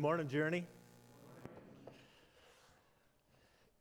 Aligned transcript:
Morning, 0.00 0.28
Journey. 0.28 0.64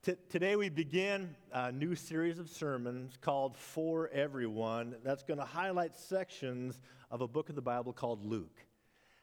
T- 0.03 0.15
today 0.27 0.57
we 0.57 0.67
begin 0.67 1.33
a 1.53 1.71
new 1.71 1.95
series 1.95 2.39
of 2.39 2.49
sermons 2.49 3.17
called 3.21 3.55
For 3.55 4.09
Everyone 4.09 4.97
that's 5.01 5.23
going 5.23 5.39
to 5.39 5.45
highlight 5.45 5.95
sections 5.95 6.77
of 7.09 7.21
a 7.21 7.27
book 7.27 7.47
of 7.47 7.55
the 7.55 7.61
Bible 7.61 7.93
called 7.93 8.25
Luke. 8.25 8.65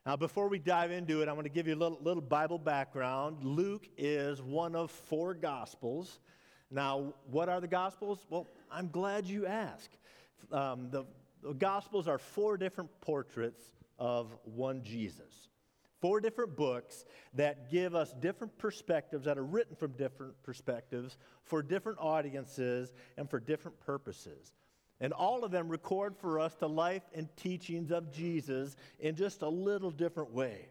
Now, 0.06 0.16
before 0.16 0.48
we 0.48 0.58
dive 0.58 0.90
into 0.90 1.20
it, 1.20 1.28
I 1.28 1.34
want 1.34 1.44
to 1.44 1.50
give 1.50 1.66
you 1.66 1.74
a 1.74 1.76
little, 1.76 1.98
little 2.00 2.22
Bible 2.22 2.58
background. 2.58 3.44
Luke 3.44 3.86
is 3.98 4.40
one 4.40 4.74
of 4.74 4.90
four 4.90 5.34
Gospels. 5.34 6.20
Now, 6.70 7.12
what 7.30 7.50
are 7.50 7.60
the 7.60 7.68
Gospels? 7.68 8.24
Well, 8.30 8.46
I'm 8.72 8.88
glad 8.88 9.26
you 9.26 9.44
asked. 9.44 9.98
Um, 10.50 10.88
the, 10.90 11.04
the 11.42 11.52
Gospels 11.52 12.08
are 12.08 12.16
four 12.16 12.56
different 12.56 12.88
portraits 13.02 13.62
of 13.98 14.34
one 14.44 14.82
Jesus 14.82 15.48
four 16.06 16.20
different 16.20 16.54
books 16.54 17.04
that 17.34 17.68
give 17.68 17.96
us 17.96 18.12
different 18.20 18.56
perspectives 18.58 19.24
that 19.24 19.36
are 19.36 19.44
written 19.44 19.74
from 19.74 19.90
different 19.92 20.40
perspectives 20.44 21.18
for 21.42 21.64
different 21.64 21.98
audiences 22.00 22.92
and 23.16 23.28
for 23.28 23.40
different 23.40 23.80
purposes. 23.80 24.52
And 25.00 25.12
all 25.12 25.42
of 25.42 25.50
them 25.50 25.68
record 25.68 26.16
for 26.16 26.38
us 26.38 26.54
the 26.54 26.68
life 26.68 27.02
and 27.12 27.28
teachings 27.36 27.90
of 27.90 28.12
Jesus 28.12 28.76
in 29.00 29.16
just 29.16 29.42
a 29.42 29.48
little 29.48 29.90
different 29.90 30.30
way. 30.30 30.68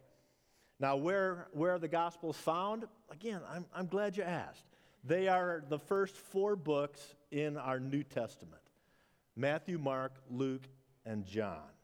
Now, 0.80 0.96
where, 0.96 1.48
where 1.52 1.74
are 1.74 1.78
the 1.78 1.86
Gospels 1.86 2.38
found? 2.38 2.86
Again, 3.10 3.42
I'm, 3.46 3.66
I'm 3.74 3.88
glad 3.88 4.16
you 4.16 4.22
asked. 4.22 4.64
They 5.04 5.28
are 5.28 5.64
the 5.68 5.78
first 5.78 6.16
four 6.16 6.56
books 6.56 7.14
in 7.30 7.58
our 7.58 7.78
New 7.78 8.04
Testament 8.04 8.62
Matthew, 9.36 9.76
Mark, 9.76 10.14
Luke, 10.30 10.66
and 11.04 11.26
John. 11.26 11.75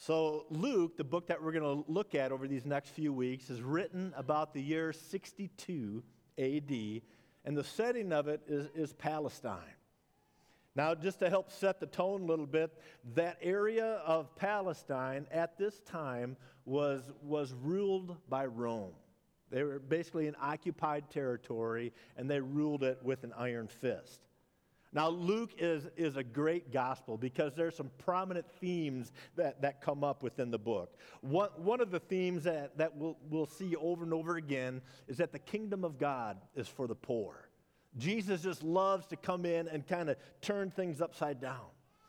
So, 0.00 0.46
Luke, 0.48 0.96
the 0.96 1.04
book 1.04 1.26
that 1.26 1.42
we're 1.42 1.52
going 1.52 1.84
to 1.84 1.92
look 1.92 2.14
at 2.14 2.32
over 2.32 2.48
these 2.48 2.64
next 2.64 2.88
few 2.88 3.12
weeks, 3.12 3.50
is 3.50 3.60
written 3.60 4.14
about 4.16 4.54
the 4.54 4.62
year 4.62 4.94
62 4.94 6.02
AD, 6.38 7.02
and 7.44 7.54
the 7.54 7.62
setting 7.62 8.10
of 8.10 8.26
it 8.26 8.40
is, 8.48 8.70
is 8.74 8.94
Palestine. 8.94 9.74
Now, 10.74 10.94
just 10.94 11.18
to 11.18 11.28
help 11.28 11.52
set 11.52 11.80
the 11.80 11.86
tone 11.86 12.22
a 12.22 12.24
little 12.24 12.46
bit, 12.46 12.72
that 13.14 13.36
area 13.42 14.00
of 14.06 14.34
Palestine 14.36 15.26
at 15.30 15.58
this 15.58 15.78
time 15.80 16.38
was, 16.64 17.02
was 17.22 17.52
ruled 17.52 18.16
by 18.26 18.46
Rome. 18.46 18.94
They 19.50 19.64
were 19.64 19.80
basically 19.80 20.28
an 20.28 20.36
occupied 20.40 21.10
territory, 21.10 21.92
and 22.16 22.30
they 22.30 22.40
ruled 22.40 22.84
it 22.84 23.00
with 23.02 23.22
an 23.22 23.34
iron 23.36 23.68
fist. 23.68 24.29
Now, 24.92 25.08
Luke 25.08 25.52
is, 25.58 25.86
is 25.96 26.16
a 26.16 26.24
great 26.24 26.72
gospel 26.72 27.16
because 27.16 27.54
there's 27.54 27.76
some 27.76 27.90
prominent 27.98 28.46
themes 28.60 29.12
that, 29.36 29.62
that 29.62 29.80
come 29.80 30.02
up 30.02 30.22
within 30.22 30.50
the 30.50 30.58
book. 30.58 30.96
One, 31.20 31.50
one 31.56 31.80
of 31.80 31.92
the 31.92 32.00
themes 32.00 32.42
that, 32.44 32.76
that 32.78 32.96
we'll, 32.96 33.16
we'll 33.28 33.46
see 33.46 33.76
over 33.76 34.02
and 34.02 34.12
over 34.12 34.36
again 34.36 34.82
is 35.06 35.18
that 35.18 35.30
the 35.30 35.38
kingdom 35.38 35.84
of 35.84 35.96
God 35.96 36.38
is 36.56 36.66
for 36.66 36.88
the 36.88 36.96
poor. 36.96 37.48
Jesus 37.98 38.42
just 38.42 38.64
loves 38.64 39.06
to 39.08 39.16
come 39.16 39.44
in 39.44 39.68
and 39.68 39.86
kind 39.86 40.10
of 40.10 40.16
turn 40.40 40.72
things 40.72 41.00
upside 41.00 41.40
down. 41.40 41.66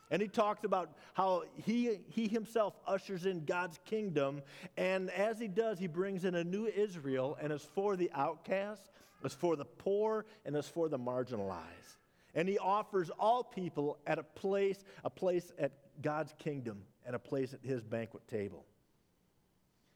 And 0.10 0.22
he 0.22 0.28
talks 0.28 0.64
about 0.64 0.98
how 1.14 1.44
he, 1.64 2.00
he 2.10 2.28
himself 2.28 2.74
ushers 2.86 3.26
in 3.26 3.46
God's 3.46 3.80
kingdom. 3.86 4.42
And 4.76 5.10
as 5.12 5.40
he 5.40 5.48
does, 5.48 5.80
he 5.80 5.88
brings 5.88 6.26
in 6.26 6.36
a 6.36 6.44
new 6.44 6.66
Israel, 6.66 7.38
and 7.42 7.54
it's 7.54 7.64
for 7.64 7.96
the 7.96 8.12
outcast, 8.14 8.90
it's 9.24 9.36
for 9.36 9.56
the 9.56 9.66
poor, 9.66 10.26
and 10.46 10.56
it's 10.56 10.68
for 10.68 10.90
the 10.90 11.00
marginalized. 11.00 12.01
And 12.34 12.48
he 12.48 12.58
offers 12.58 13.10
all 13.20 13.44
people 13.44 13.98
at 14.08 14.20
a 14.20 14.24
place, 14.24 14.84
a 15.04 15.10
place 15.10 15.52
at 15.60 15.72
God's 16.02 16.34
kingdom, 16.40 16.84
and 17.06 17.16
a 17.16 17.20
place 17.20 17.54
at 17.54 17.60
his 17.62 17.84
banquet 17.84 18.28
table. 18.28 18.66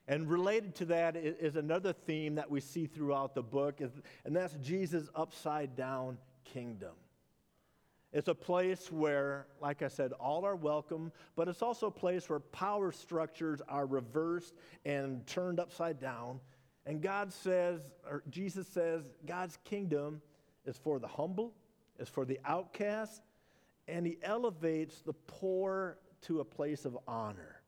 And 0.08 0.30
related 0.30 0.76
to 0.76 0.86
that 0.86 1.16
is 1.16 1.56
another 1.56 1.92
theme 1.92 2.36
that 2.36 2.52
we 2.52 2.62
see 2.62 2.86
throughout 2.86 3.34
the 3.34 3.42
book, 3.42 3.82
and 3.82 4.36
that's 4.36 4.54
Jesus' 4.62 5.10
upside 5.16 5.76
down 5.76 6.18
kingdom. 6.44 6.94
It's 8.14 8.28
a 8.28 8.36
place 8.36 8.92
where, 8.92 9.48
like 9.60 9.82
I 9.82 9.88
said, 9.88 10.14
all 10.14 10.46
are 10.46 10.56
welcome, 10.56 11.12
but 11.36 11.48
it's 11.48 11.62
also 11.62 11.88
a 11.88 11.92
place 11.92 12.30
where 12.30 12.40
power 12.40 12.92
structures 12.92 13.62
are 13.68 13.86
reversed 13.86 14.54
and 14.86 15.26
turned 15.28 15.60
upside 15.60 16.00
down. 16.00 16.40
And 16.86 17.02
God 17.02 17.34
says, 17.34 17.82
or 18.10 18.24
Jesus 18.30 18.68
says, 18.68 19.02
God's 19.26 19.58
kingdom 19.66 20.22
is 20.66 20.78
for 20.78 21.00
the 21.00 21.08
humble, 21.08 21.54
is 22.00 22.10
for 22.10 22.26
the 22.26 22.40
outcast, 22.46 23.22
and 23.88 24.06
he 24.06 24.18
elevates 24.22 25.02
the 25.02 25.14
poor 25.14 25.98
to 26.22 26.40
a 26.40 26.46
place 26.46 26.86
of 26.86 26.98
honor. 27.08 27.62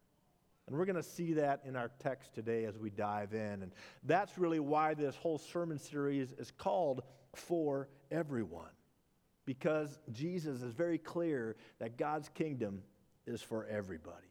And 0.67 0.75
we're 0.75 0.85
going 0.85 0.97
to 0.97 1.03
see 1.03 1.33
that 1.33 1.61
in 1.65 1.75
our 1.75 1.91
text 1.99 2.33
today 2.33 2.65
as 2.65 2.77
we 2.77 2.89
dive 2.89 3.33
in. 3.33 3.63
And 3.63 3.71
that's 4.03 4.37
really 4.37 4.59
why 4.59 4.93
this 4.93 5.15
whole 5.15 5.37
sermon 5.37 5.79
series 5.79 6.33
is 6.33 6.51
called 6.51 7.03
For 7.33 7.87
Everyone. 8.11 8.65
Because 9.45 9.97
Jesus 10.11 10.61
is 10.61 10.73
very 10.73 10.97
clear 10.97 11.55
that 11.79 11.97
God's 11.97 12.27
kingdom 12.29 12.81
is 13.25 13.41
for 13.41 13.65
everybody. 13.67 14.27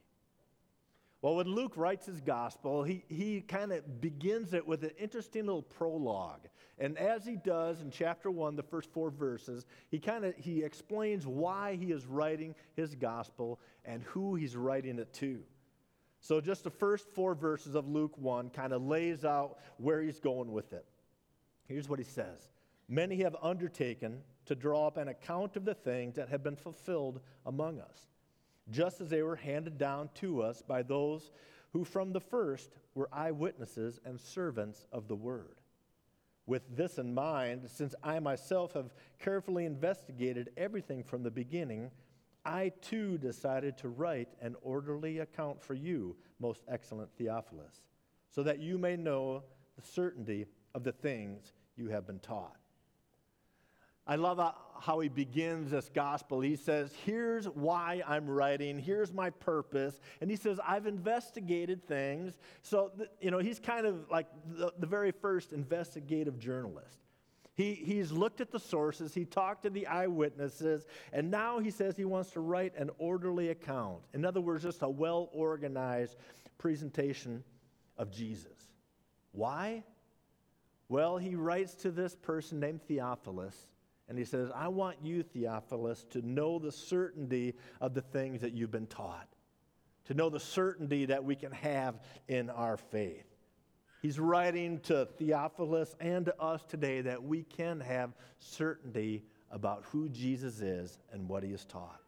Well, 1.27 1.35
when 1.35 1.49
Luke 1.49 1.73
writes 1.75 2.07
his 2.07 2.21
gospel, 2.21 2.85
he, 2.85 3.03
he 3.09 3.41
kind 3.41 3.73
of 3.73 4.01
begins 4.01 4.55
it 4.55 4.65
with 4.65 4.85
an 4.85 4.93
interesting 4.97 5.47
little 5.47 5.61
prologue. 5.61 6.47
And 6.79 6.97
as 6.97 7.27
he 7.27 7.35
does 7.35 7.81
in 7.81 7.91
chapter 7.91 8.31
one, 8.31 8.55
the 8.55 8.63
first 8.63 8.93
four 8.93 9.11
verses, 9.11 9.67
he 9.91 9.99
kind 9.99 10.25
of 10.25 10.37
he 10.37 10.63
explains 10.63 11.27
why 11.27 11.75
he 11.75 11.91
is 11.91 12.07
writing 12.07 12.55
his 12.77 12.95
gospel 12.95 13.59
and 13.85 14.05
who 14.05 14.37
he's 14.37 14.55
writing 14.55 15.01
it 15.01 15.13
to. 15.15 15.43
So 16.21 16.41
just 16.41 16.63
the 16.63 16.71
first 16.71 17.11
four 17.11 17.35
verses 17.35 17.75
of 17.75 17.89
Luke 17.89 18.17
1 18.19 18.51
kind 18.51 18.73
of 18.73 18.83
lays 18.83 19.25
out 19.25 19.59
where 19.79 20.01
he's 20.03 20.21
going 20.21 20.53
with 20.53 20.73
it. 20.73 20.87
Here's 21.67 21.89
what 21.89 21.99
he 21.99 22.05
says 22.05 22.51
Many 22.89 23.17
have 23.25 23.35
undertaken 23.43 24.21
to 24.45 24.55
draw 24.55 24.87
up 24.87 24.97
an 24.97 25.09
account 25.09 25.57
of 25.57 25.65
the 25.65 25.75
things 25.75 26.15
that 26.15 26.29
have 26.29 26.45
been 26.45 26.55
fulfilled 26.55 27.19
among 27.45 27.81
us 27.81 27.99
just 28.71 29.01
as 29.01 29.09
they 29.09 29.23
were 29.23 29.37
handed 29.37 29.79
down 29.79 30.11
to 30.15 30.43
us 30.43 30.63
by 30.63 30.83
those 30.83 31.31
who 31.73 31.85
from 31.85 32.13
the 32.13 32.21
first 32.21 32.71
were 32.95 33.09
eyewitnesses 33.13 34.01
and 34.05 34.21
servants 34.21 34.87
of 34.93 35.09
the 35.09 35.17
word. 35.17 35.61
With 36.47 36.77
this 36.77 36.99
in 36.99 37.13
mind, 37.13 37.69
since 37.69 37.95
I 38.03 38.21
myself 38.21 38.75
have 38.75 38.95
carefully 39.19 39.65
investigated 39.65 40.51
everything 40.57 41.03
from 41.03 41.23
the 41.23 41.31
beginning, 41.31 41.91
I 42.45 42.71
too 42.81 43.19
decided 43.19 43.77
to 43.79 43.89
write 43.89 44.29
an 44.41 44.55
orderly 44.63 45.19
account 45.19 45.61
for 45.61 45.75
you, 45.75 46.17
most 46.39 46.63
excellent 46.69 47.11
Theophilus, 47.17 47.83
so 48.31 48.45
that 48.45 48.61
you 48.61 48.79
may 48.79 48.97
know 48.97 49.43
the 49.75 49.83
certainty 49.83 50.47
of 50.75 50.85
the 50.85 50.93
things 50.93 51.53
you 51.77 51.89
have 51.89 52.07
been 52.07 52.21
taught. 52.21 52.57
I 54.07 54.17
love 54.17 54.39
how 54.81 55.01
he 55.01 55.09
begins 55.09 55.73
this 55.73 55.91
gospel. 55.93 56.41
He 56.41 56.57
says, 56.57 56.93
Here's 57.05 57.47
why 57.47 58.03
I'm 58.07 58.29
writing, 58.29 58.79
here's 58.79 59.13
my 59.13 59.31
purpose. 59.31 60.01
And 60.21 60.31
he 60.31 60.37
says, 60.37 60.61
I've 60.65 60.87
investigated 60.87 61.87
things. 61.87 62.35
So, 62.63 62.93
you 63.21 63.31
know, 63.31 63.39
he's 63.39 63.59
kind 63.59 63.87
of 63.87 64.09
like 64.11 64.27
the, 64.47 64.73
the 64.79 64.87
very 64.87 65.11
first 65.11 65.53
investigative 65.53 66.39
journalist. 66.39 66.99
He, 67.55 67.73
he's 67.73 68.13
looked 68.13 68.43
at 68.43 68.53
the 68.53 68.61
sources, 68.61 69.15
he 69.15 69.25
talked 69.25 69.63
to 69.63 69.71
the 69.71 69.87
eyewitnesses, 69.87 70.85
and 71.11 71.31
now 71.31 71.59
he 71.59 71.71
says 71.71 71.97
he 71.97 72.05
wants 72.05 72.31
to 72.33 72.41
write 72.41 72.77
an 72.77 72.91
orderly 72.99 73.49
account. 73.49 74.01
In 74.13 74.27
other 74.27 74.43
words, 74.43 74.63
just 74.63 74.83
a 74.83 74.89
well 74.89 75.31
organized 75.33 76.17
presentation 76.59 77.43
of 77.97 78.11
Jesus. 78.11 78.53
Why? 79.33 79.85
Well, 80.89 81.17
he 81.17 81.35
writes 81.35 81.75
to 81.77 81.91
this 81.91 82.15
person 82.15 82.61
named 82.61 82.83
Theophilus 82.87 83.57
and 84.09 84.17
he 84.17 84.25
says, 84.25 84.51
I 84.55 84.69
want 84.69 84.99
you, 85.03 85.23
Theophilus, 85.23 86.05
to 86.11 86.23
know 86.23 86.59
the 86.59 86.71
certainty 86.71 87.55
of 87.81 87.95
the 87.95 88.03
things 88.03 88.41
that 88.41 88.53
you've 88.53 88.71
been 88.71 88.87
taught, 88.87 89.29
to 90.07 90.15
know 90.15 90.31
the 90.31 90.41
certainty 90.41 91.07
that 91.07 91.25
we 91.25 91.35
can 91.35 91.53
have 91.53 92.01
in 92.29 92.51
our 92.51 92.77
faith. 92.77 93.27
He's 94.03 94.21
writing 94.21 94.79
to 94.81 95.09
Theophilus 95.19 95.97
and 95.99 96.27
to 96.27 96.41
us 96.41 96.63
today 96.69 97.01
that 97.01 97.23
we 97.23 97.43
can 97.43 97.81
have 97.81 98.15
certainty 98.39 99.25
about 99.51 99.85
who 99.91 100.09
Jesus 100.09 100.61
is 100.61 100.99
and 101.13 101.29
what 101.29 101.43
he 101.43 101.51
has 101.51 101.65
taught. 101.65 102.01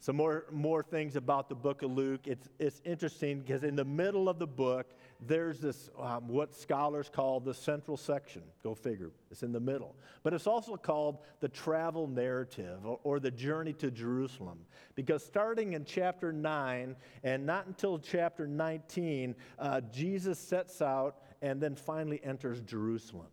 Some 0.00 0.16
more, 0.16 0.44
more 0.52 0.84
things 0.84 1.16
about 1.16 1.48
the 1.48 1.56
book 1.56 1.82
of 1.82 1.90
Luke. 1.90 2.20
It's, 2.26 2.48
it's 2.60 2.80
interesting 2.84 3.40
because 3.40 3.64
in 3.64 3.74
the 3.74 3.84
middle 3.84 4.28
of 4.28 4.38
the 4.38 4.46
book, 4.46 4.86
there's 5.20 5.58
this, 5.58 5.90
um, 5.98 6.28
what 6.28 6.54
scholars 6.54 7.10
call 7.12 7.40
the 7.40 7.52
central 7.52 7.96
section. 7.96 8.42
Go 8.62 8.74
figure. 8.74 9.10
It's 9.32 9.42
in 9.42 9.50
the 9.50 9.58
middle. 9.58 9.96
But 10.22 10.34
it's 10.34 10.46
also 10.46 10.76
called 10.76 11.18
the 11.40 11.48
travel 11.48 12.06
narrative 12.06 12.86
or, 12.86 13.00
or 13.02 13.18
the 13.18 13.32
journey 13.32 13.72
to 13.74 13.90
Jerusalem. 13.90 14.60
Because 14.94 15.24
starting 15.24 15.72
in 15.72 15.84
chapter 15.84 16.32
9 16.32 16.94
and 17.24 17.44
not 17.44 17.66
until 17.66 17.98
chapter 17.98 18.46
19, 18.46 19.34
uh, 19.58 19.80
Jesus 19.92 20.38
sets 20.38 20.80
out 20.80 21.16
and 21.42 21.60
then 21.60 21.74
finally 21.74 22.20
enters 22.22 22.60
Jerusalem. 22.60 23.26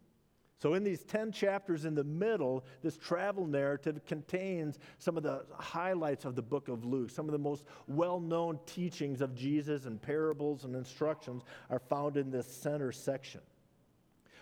So, 0.57 0.73
in 0.73 0.83
these 0.83 1.03
10 1.03 1.33
chapters 1.33 1.83
in 1.83 1.95
the 1.95 2.03
middle, 2.03 2.63
this 2.81 2.97
travel 2.97 3.45
narrative 3.45 4.05
contains 4.05 4.79
some 4.99 5.17
of 5.17 5.23
the 5.23 5.45
highlights 5.57 6.23
of 6.23 6.35
the 6.35 6.41
book 6.41 6.69
of 6.69 6.85
Luke. 6.85 7.09
Some 7.09 7.25
of 7.25 7.33
the 7.33 7.37
most 7.37 7.65
well 7.87 8.21
known 8.21 8.59
teachings 8.65 9.19
of 9.19 9.35
Jesus 9.35 9.85
and 9.85 10.01
parables 10.01 10.63
and 10.63 10.75
instructions 10.75 11.43
are 11.69 11.79
found 11.79 12.15
in 12.15 12.31
this 12.31 12.47
center 12.47 12.93
section. 12.93 13.41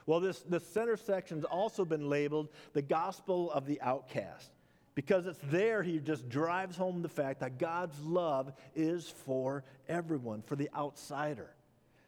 Well, 0.06 0.20
this, 0.20 0.42
this 0.42 0.68
center 0.68 0.98
section's 0.98 1.46
also 1.46 1.86
been 1.86 2.10
labeled 2.10 2.50
the 2.74 2.82
gospel 2.82 3.52
of 3.52 3.66
the 3.66 3.82
outcast 3.82 4.52
because 4.96 5.26
it's 5.26 5.40
there 5.46 5.82
he 5.82 6.00
just 6.00 6.30
drives 6.30 6.76
home 6.76 7.02
the 7.02 7.10
fact 7.10 7.40
that 7.40 7.58
God's 7.58 8.00
love 8.02 8.54
is 8.76 9.10
for 9.26 9.64
everyone, 9.88 10.44
for 10.44 10.56
the 10.56 10.70
outsider. 10.76 11.56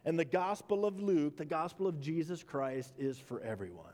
And 0.05 0.19
the 0.19 0.25
gospel 0.25 0.85
of 0.85 0.99
Luke, 0.99 1.35
the 1.35 1.45
gospel 1.45 1.87
of 1.87 1.99
Jesus 1.99 2.43
Christ, 2.43 2.93
is 2.97 3.17
for 3.17 3.41
everyone. 3.41 3.93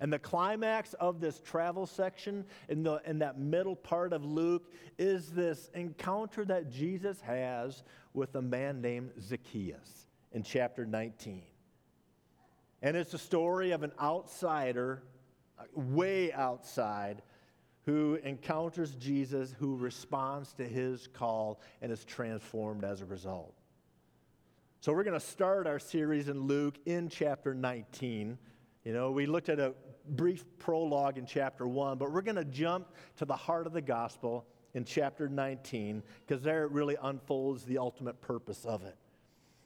And 0.00 0.12
the 0.12 0.18
climax 0.18 0.94
of 0.94 1.20
this 1.20 1.38
travel 1.38 1.86
section 1.86 2.44
in, 2.68 2.82
the, 2.82 3.00
in 3.06 3.20
that 3.20 3.38
middle 3.38 3.76
part 3.76 4.12
of 4.12 4.24
Luke 4.24 4.72
is 4.98 5.30
this 5.30 5.70
encounter 5.74 6.44
that 6.46 6.72
Jesus 6.72 7.20
has 7.20 7.84
with 8.12 8.34
a 8.34 8.42
man 8.42 8.80
named 8.80 9.12
Zacchaeus 9.20 10.08
in 10.32 10.42
chapter 10.42 10.84
19. 10.84 11.42
And 12.80 12.96
it's 12.96 13.14
a 13.14 13.18
story 13.18 13.70
of 13.70 13.84
an 13.84 13.92
outsider, 14.00 15.04
way 15.76 16.32
outside, 16.32 17.22
who 17.84 18.18
encounters 18.24 18.96
Jesus, 18.96 19.54
who 19.56 19.76
responds 19.76 20.52
to 20.54 20.66
his 20.66 21.06
call, 21.06 21.60
and 21.80 21.92
is 21.92 22.04
transformed 22.04 22.82
as 22.82 23.02
a 23.02 23.06
result. 23.06 23.54
So 24.82 24.92
we're 24.92 25.04
going 25.04 25.14
to 25.18 25.24
start 25.24 25.68
our 25.68 25.78
series 25.78 26.28
in 26.28 26.48
Luke 26.48 26.74
in 26.86 27.08
chapter 27.08 27.54
19. 27.54 28.36
You 28.82 28.92
know, 28.92 29.12
we 29.12 29.26
looked 29.26 29.48
at 29.48 29.60
a 29.60 29.74
brief 30.08 30.44
prologue 30.58 31.18
in 31.18 31.24
chapter 31.24 31.68
1, 31.68 31.98
but 31.98 32.10
we're 32.10 32.20
going 32.20 32.34
to 32.34 32.44
jump 32.44 32.88
to 33.18 33.24
the 33.24 33.36
heart 33.36 33.68
of 33.68 33.74
the 33.74 33.80
gospel 33.80 34.44
in 34.74 34.84
chapter 34.84 35.28
19 35.28 36.02
because 36.26 36.42
there 36.42 36.64
it 36.64 36.72
really 36.72 36.96
unfolds 37.00 37.62
the 37.62 37.78
ultimate 37.78 38.20
purpose 38.20 38.64
of 38.64 38.82
it. 38.82 38.96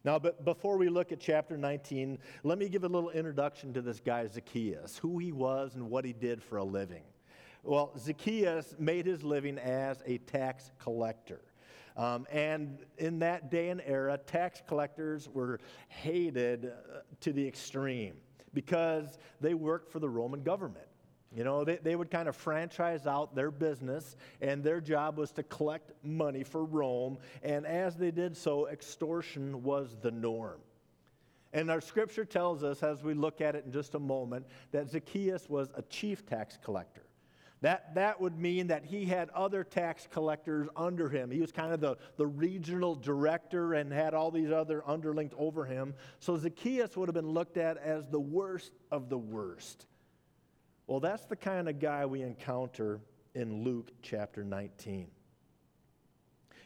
Now, 0.05 0.19
but 0.19 0.45
before 0.45 0.77
we 0.77 0.91
look 0.91 1.13
at 1.13 1.19
chapter 1.19 1.57
19, 1.57 2.19
let 2.43 2.59
me 2.59 2.69
give 2.69 2.85
a 2.85 2.89
little 2.89 3.09
introduction 3.09 3.73
to 3.73 3.81
this 3.81 4.01
guy, 4.01 4.27
Zacchaeus, 4.27 4.99
who 4.99 5.19
he 5.19 5.33
was 5.33 5.77
and 5.77 5.89
what 5.89 6.05
he 6.05 6.13
did 6.13 6.43
for 6.43 6.59
a 6.59 6.65
living. 6.65 7.05
Well, 7.63 7.91
Zacchaeus 7.99 8.75
made 8.79 9.07
his 9.07 9.23
living 9.23 9.57
as 9.57 10.03
a 10.05 10.19
tax 10.19 10.73
collector. 10.79 11.41
Um, 11.96 12.26
and 12.31 12.78
in 12.98 13.19
that 13.20 13.50
day 13.50 13.70
and 13.70 13.82
era, 13.87 14.19
tax 14.19 14.62
collectors 14.66 15.28
were 15.28 15.60
hated 15.88 16.66
uh, 16.66 16.98
to 17.20 17.32
the 17.32 17.46
extreme 17.46 18.14
because 18.52 19.19
they 19.40 19.54
worked 19.54 19.90
for 19.90 19.98
the 19.98 20.08
Roman 20.08 20.43
government. 20.43 20.87
You 21.34 21.44
know, 21.44 21.64
they, 21.64 21.76
they 21.76 21.96
would 21.96 22.10
kind 22.10 22.28
of 22.28 22.37
franchise 22.37 23.06
out 23.06 23.34
their 23.34 23.50
business, 23.50 24.16
and 24.40 24.62
their 24.62 24.81
job 24.81 25.19
was 25.19 25.32
to 25.32 25.43
collect 25.43 25.93
money 26.02 26.44
for 26.44 26.64
Rome. 26.64 27.19
And 27.43 27.66
as 27.66 27.96
they 27.96 28.10
did 28.10 28.37
so, 28.37 28.69
extortion 28.69 29.62
was 29.62 29.96
the 30.00 30.10
norm. 30.10 30.60
And 31.52 31.70
our 31.70 31.81
scripture 31.81 32.25
tells 32.25 32.62
us, 32.62 32.82
as 32.82 33.02
we 33.02 33.14
look 33.14 33.40
at 33.40 33.54
it 33.54 33.64
in 33.64 33.72
just 33.72 33.94
a 33.94 33.98
moment, 33.98 34.46
that 34.72 34.90
Zacchaeus 34.90 35.48
was 35.48 35.69
a 35.75 35.82
chief 35.82 36.26
tax 36.26 36.58
collector. 36.62 37.06
That, 37.62 37.94
that 37.94 38.20
would 38.20 38.38
mean 38.38 38.67
that 38.67 38.85
he 38.85 39.06
had 39.06 39.31
other 39.31 39.64
tax 39.64 40.06
collectors 40.11 40.69
under 40.76 41.08
him. 41.08 41.31
He 41.31 41.41
was 41.41 41.53
kind 41.53 41.73
of 41.73 41.81
the, 41.81 41.97
the 42.17 42.26
regional 42.26 42.94
director 42.94 43.75
and 43.75 43.91
had 43.91 44.12
all 44.12 44.31
these 44.31 44.50
other 44.50 44.82
underlings 44.87 45.32
over 45.38 45.64
him. 45.64 45.94
So 46.20 46.37
Zacchaeus 46.37 46.97
would 46.97 47.08
have 47.08 47.14
been 47.14 47.31
looked 47.31 47.56
at 47.56 47.79
as 47.79 48.08
the 48.08 48.20
worst 48.20 48.73
of 48.91 49.08
the 49.08 49.19
worst. 49.19 49.87
Well, 50.87 51.00
that's 51.00 51.25
the 51.25 51.37
kind 51.37 51.69
of 51.69 51.81
guy 51.81 52.05
we 52.05 52.23
encounter 52.23 53.00
in 53.35 53.64
Luke 53.64 53.91
chapter 54.03 54.44
19. 54.44 55.08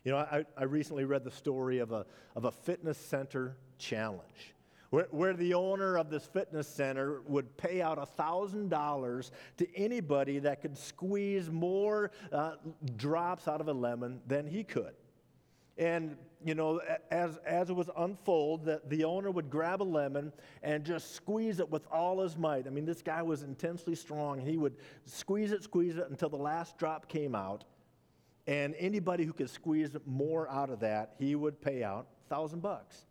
You 0.05 0.13
know, 0.13 0.19
I, 0.19 0.45
I 0.57 0.65
recently 0.65 1.05
read 1.05 1.25
the 1.25 1.31
story 1.31 1.79
of 1.79 1.93
a, 1.93 2.05
of 2.35 2.47
a 2.47 2.51
fitness 2.51 2.99
center 2.99 3.57
challenge 3.79 4.55
where, 4.91 5.07
where 5.11 5.35
the 5.35 5.55
owner 5.55 5.97
of 5.97 6.11
this 6.11 6.27
fitness 6.27 6.69
center 6.69 7.21
would 7.27 7.57
pay 7.57 7.81
out 7.81 7.99
$1,000 8.17 9.31
to 9.57 9.77
anybody 9.77 10.39
that 10.41 10.61
could 10.61 10.77
squeeze 10.77 11.51
more 11.51 12.11
uh, 12.33 12.57
drops 12.97 13.49
out 13.49 13.61
of 13.61 13.69
a 13.69 13.73
lemon 13.73 14.21
than 14.27 14.47
he 14.47 14.65
could. 14.65 14.95
And, 15.79 16.17
you 16.45 16.55
know, 16.55 16.81
as, 17.11 17.39
as 17.47 17.71
it 17.71 17.73
was 17.73 17.89
unfold, 17.97 18.65
the, 18.65 18.83
the 18.89 19.05
owner 19.05 19.31
would 19.31 19.49
grab 19.49 19.81
a 19.81 19.85
lemon 19.85 20.33
and 20.63 20.85
just 20.85 21.15
squeeze 21.15 21.61
it 21.61 21.71
with 21.71 21.87
all 21.91 22.21
his 22.21 22.37
might. 22.37 22.67
I 22.67 22.71
mean, 22.71 22.85
this 22.85 23.01
guy 23.01 23.23
was 23.23 23.45
intensely 23.45 23.95
strong. 23.95 24.39
He 24.41 24.59
would 24.59 24.77
squeeze 25.07 25.53
it, 25.53 25.63
squeeze 25.63 25.97
it 25.97 26.07
until 26.11 26.29
the 26.29 26.37
last 26.37 26.77
drop 26.77 27.09
came 27.09 27.35
out. 27.35 27.65
And 28.47 28.75
anybody 28.79 29.25
who 29.25 29.33
could 29.33 29.49
squeeze 29.49 29.91
more 30.05 30.51
out 30.51 30.71
of 30.71 30.81
that, 30.81 31.15
he 31.19 31.37
would 31.37 31.61
pay 31.61 31.85
out 31.85 32.09
thousand 32.29 32.61
bucks. 32.61 33.07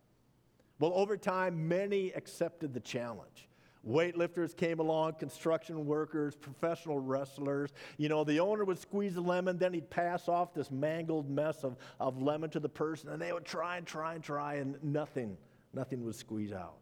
Well, 0.79 0.93
over 0.95 1.17
time, 1.17 1.67
many 1.67 2.11
accepted 2.11 2.73
the 2.73 2.79
challenge. 2.79 3.49
Weightlifters 3.87 4.55
came 4.55 4.79
along, 4.79 5.13
construction 5.13 5.85
workers, 5.85 6.35
professional 6.35 6.99
wrestlers. 6.99 7.71
You 7.97 8.09
know, 8.09 8.23
the 8.23 8.39
owner 8.39 8.65
would 8.65 8.79
squeeze 8.79 9.15
a 9.15 9.21
lemon, 9.21 9.57
then 9.57 9.73
he'd 9.73 9.89
pass 9.89 10.27
off 10.27 10.53
this 10.53 10.69
mangled 10.69 11.29
mess 11.29 11.63
of, 11.63 11.77
of 11.99 12.21
lemon 12.21 12.49
to 12.51 12.59
the 12.59 12.69
person, 12.69 13.09
and 13.09 13.21
they 13.21 13.31
would 13.31 13.45
try 13.45 13.77
and 13.77 13.87
try 13.87 14.15
and 14.15 14.23
try, 14.23 14.55
and 14.55 14.81
nothing, 14.83 15.37
nothing 15.73 16.03
would 16.03 16.15
squeeze 16.15 16.51
out. 16.51 16.77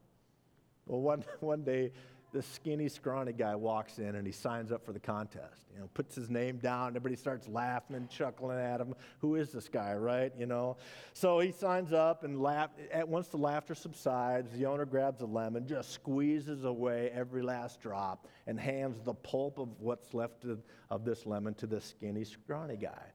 Well, 0.87 1.01
one, 1.01 1.23
one 1.39 1.63
day, 1.63 1.91
this 2.37 2.45
skinny, 2.45 2.87
scrawny 2.87 3.33
guy 3.33 3.55
walks 3.55 3.97
in 3.97 4.13
and 4.13 4.23
he 4.23 4.31
signs 4.31 4.71
up 4.71 4.85
for 4.85 4.93
the 4.93 4.99
contest. 4.99 5.63
You 5.73 5.79
know, 5.79 5.89
puts 5.95 6.13
his 6.13 6.29
name 6.29 6.57
down. 6.57 6.89
Everybody 6.89 7.15
starts 7.15 7.47
laughing 7.47 7.95
and 7.95 8.07
chuckling 8.07 8.59
at 8.59 8.79
him. 8.79 8.93
Who 9.21 9.33
is 9.37 9.51
this 9.51 9.67
guy, 9.67 9.95
right? 9.95 10.31
You 10.37 10.45
know. 10.45 10.77
So 11.13 11.39
he 11.39 11.51
signs 11.51 11.93
up 11.93 12.23
and 12.23 12.39
laugh. 12.39 12.69
Once 13.07 13.29
the 13.29 13.37
laughter 13.37 13.73
subsides, 13.73 14.51
the 14.51 14.67
owner 14.67 14.85
grabs 14.85 15.21
a 15.21 15.25
lemon, 15.25 15.65
just 15.65 15.89
squeezes 15.89 16.63
away 16.63 17.09
every 17.11 17.41
last 17.41 17.81
drop, 17.81 18.27
and 18.45 18.59
hands 18.59 19.01
the 19.03 19.15
pulp 19.15 19.57
of 19.57 19.69
what's 19.79 20.13
left 20.13 20.45
of, 20.45 20.61
of 20.91 21.05
this 21.05 21.25
lemon 21.25 21.55
to 21.55 21.65
this 21.65 21.85
skinny, 21.85 22.23
scrawny 22.23 22.77
guy. 22.77 23.05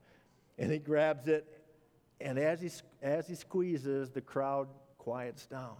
And 0.59 0.73
he 0.73 0.81
grabs 0.81 1.29
it, 1.29 1.47
and 2.21 2.41
as 2.41 2.61
he 2.61 2.71
as 3.03 3.29
he 3.29 3.37
squeezes, 3.37 4.11
the 4.11 4.21
crowd 4.21 4.67
quiets 4.99 5.47
down. 5.47 5.77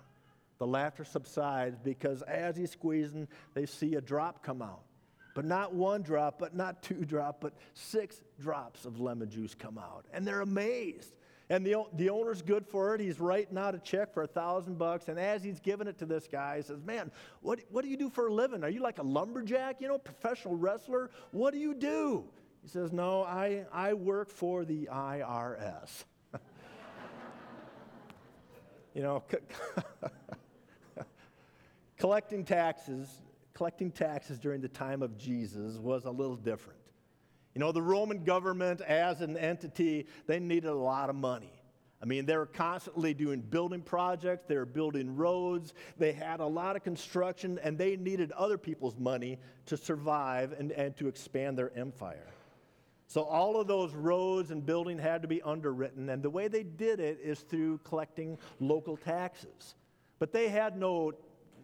The 0.63 0.69
laughter 0.69 1.03
subsides 1.03 1.77
because 1.83 2.23
as 2.23 2.57
he's 2.57 2.71
squeezing, 2.71 3.27
they 3.53 3.67
see 3.67 3.97
a 3.97 4.01
drop 4.01 4.45
come 4.45 4.63
out. 4.63 4.83
But 5.35 5.45
not 5.45 5.75
one 5.75 6.03
drop, 6.03 6.39
but 6.39 6.55
not 6.55 6.85
two 6.85 7.05
drop, 7.05 7.41
but 7.41 7.55
six 7.75 8.21
drops 8.39 8.85
of 8.85 9.01
lemon 9.01 9.29
juice 9.29 9.57
come 9.57 9.77
out. 9.77 10.05
And 10.13 10.25
they're 10.25 10.41
amazed. 10.41 11.15
And 11.51 11.67
the, 11.67 11.83
the 11.95 12.11
owner's 12.11 12.43
good 12.43 12.65
for 12.65 12.95
it. 12.95 13.01
He's 13.01 13.19
writing 13.19 13.59
out 13.59 13.75
a 13.75 13.81
check 13.81 14.15
for 14.15 14.23
a 14.23 14.29
thousand 14.29 14.79
bucks. 14.79 15.09
And 15.09 15.19
as 15.19 15.43
he's 15.43 15.59
giving 15.59 15.89
it 15.89 15.99
to 15.99 16.07
this 16.07 16.29
guy, 16.31 16.59
he 16.59 16.63
says, 16.63 16.81
Man, 16.81 17.11
what, 17.41 17.59
what 17.73 17.83
do 17.83 17.91
you 17.91 17.97
do 17.97 18.09
for 18.09 18.29
a 18.29 18.33
living? 18.33 18.63
Are 18.63 18.71
you 18.71 18.83
like 18.83 19.01
a 19.01 19.03
lumberjack, 19.03 19.81
you 19.81 19.89
know, 19.89 19.99
professional 19.99 20.55
wrestler? 20.55 21.11
What 21.33 21.55
do 21.55 21.59
you 21.59 21.75
do? 21.75 22.23
He 22.63 22.69
says, 22.69 22.93
No, 22.93 23.25
I, 23.25 23.65
I 23.73 23.95
work 23.95 24.31
for 24.31 24.65
the 24.65 24.89
IRS. 24.93 26.05
you 28.95 29.03
know, 29.03 29.25
Collecting 31.99 32.45
taxes, 32.45 33.09
collecting 33.55 33.91
taxes 33.91 34.39
during 34.39 34.61
the 34.61 34.69
time 34.69 35.03
of 35.03 35.17
Jesus 35.17 35.79
was 35.79 36.05
a 36.05 36.11
little 36.11 36.37
different. 36.37 36.79
You 37.55 37.61
know, 37.61 37.73
the 37.73 37.83
Roman 37.83 38.25
government 38.25 38.81
as 38.81 39.21
an 39.21 39.37
entity, 39.37 40.07
they 40.27 40.41
needed 40.41 40.71
a 40.71 40.75
lot 40.75 41.11
of 41.11 41.17
money. 41.17 41.53
I 42.03 42.05
mean, 42.05 42.27
they 42.27 42.37
were 42.37 42.47
constantly 42.47 43.15
doing 43.15 43.41
building 43.41 43.81
projects, 43.81 44.47
they 44.49 44.57
were 44.57 44.67
building 44.67 45.15
roads, 45.15 45.73
they 45.99 46.11
had 46.11 46.41
a 46.41 46.47
lot 46.47 46.75
of 46.75 46.83
construction, 46.83 47.61
and 47.63 47.79
they 47.79 47.97
needed 47.97 48.33
other 48.33 48.59
people's 48.59 48.99
money 48.99 49.39
to 49.67 49.77
survive 49.77 50.53
and, 50.59 50.73
and 50.73 50.97
to 50.97 51.07
expand 51.07 51.57
their 51.57 51.73
empire. 51.79 52.27
So 53.07 53.23
all 53.23 53.61
of 53.61 53.69
those 53.69 53.95
roads 53.95 54.51
and 54.51 54.67
building 54.67 54.99
had 54.99 55.23
to 55.23 55.29
be 55.29 55.43
underwritten, 55.43 56.09
and 56.09 56.23
the 56.23 56.31
way 56.31 56.49
they 56.49 56.65
did 56.65 56.99
it 56.99 57.21
is 57.23 57.41
through 57.41 57.79
collecting 57.85 58.37
local 58.59 58.97
taxes. 58.97 59.77
But 60.19 60.33
they 60.33 60.49
had 60.49 60.77
no 60.77 61.13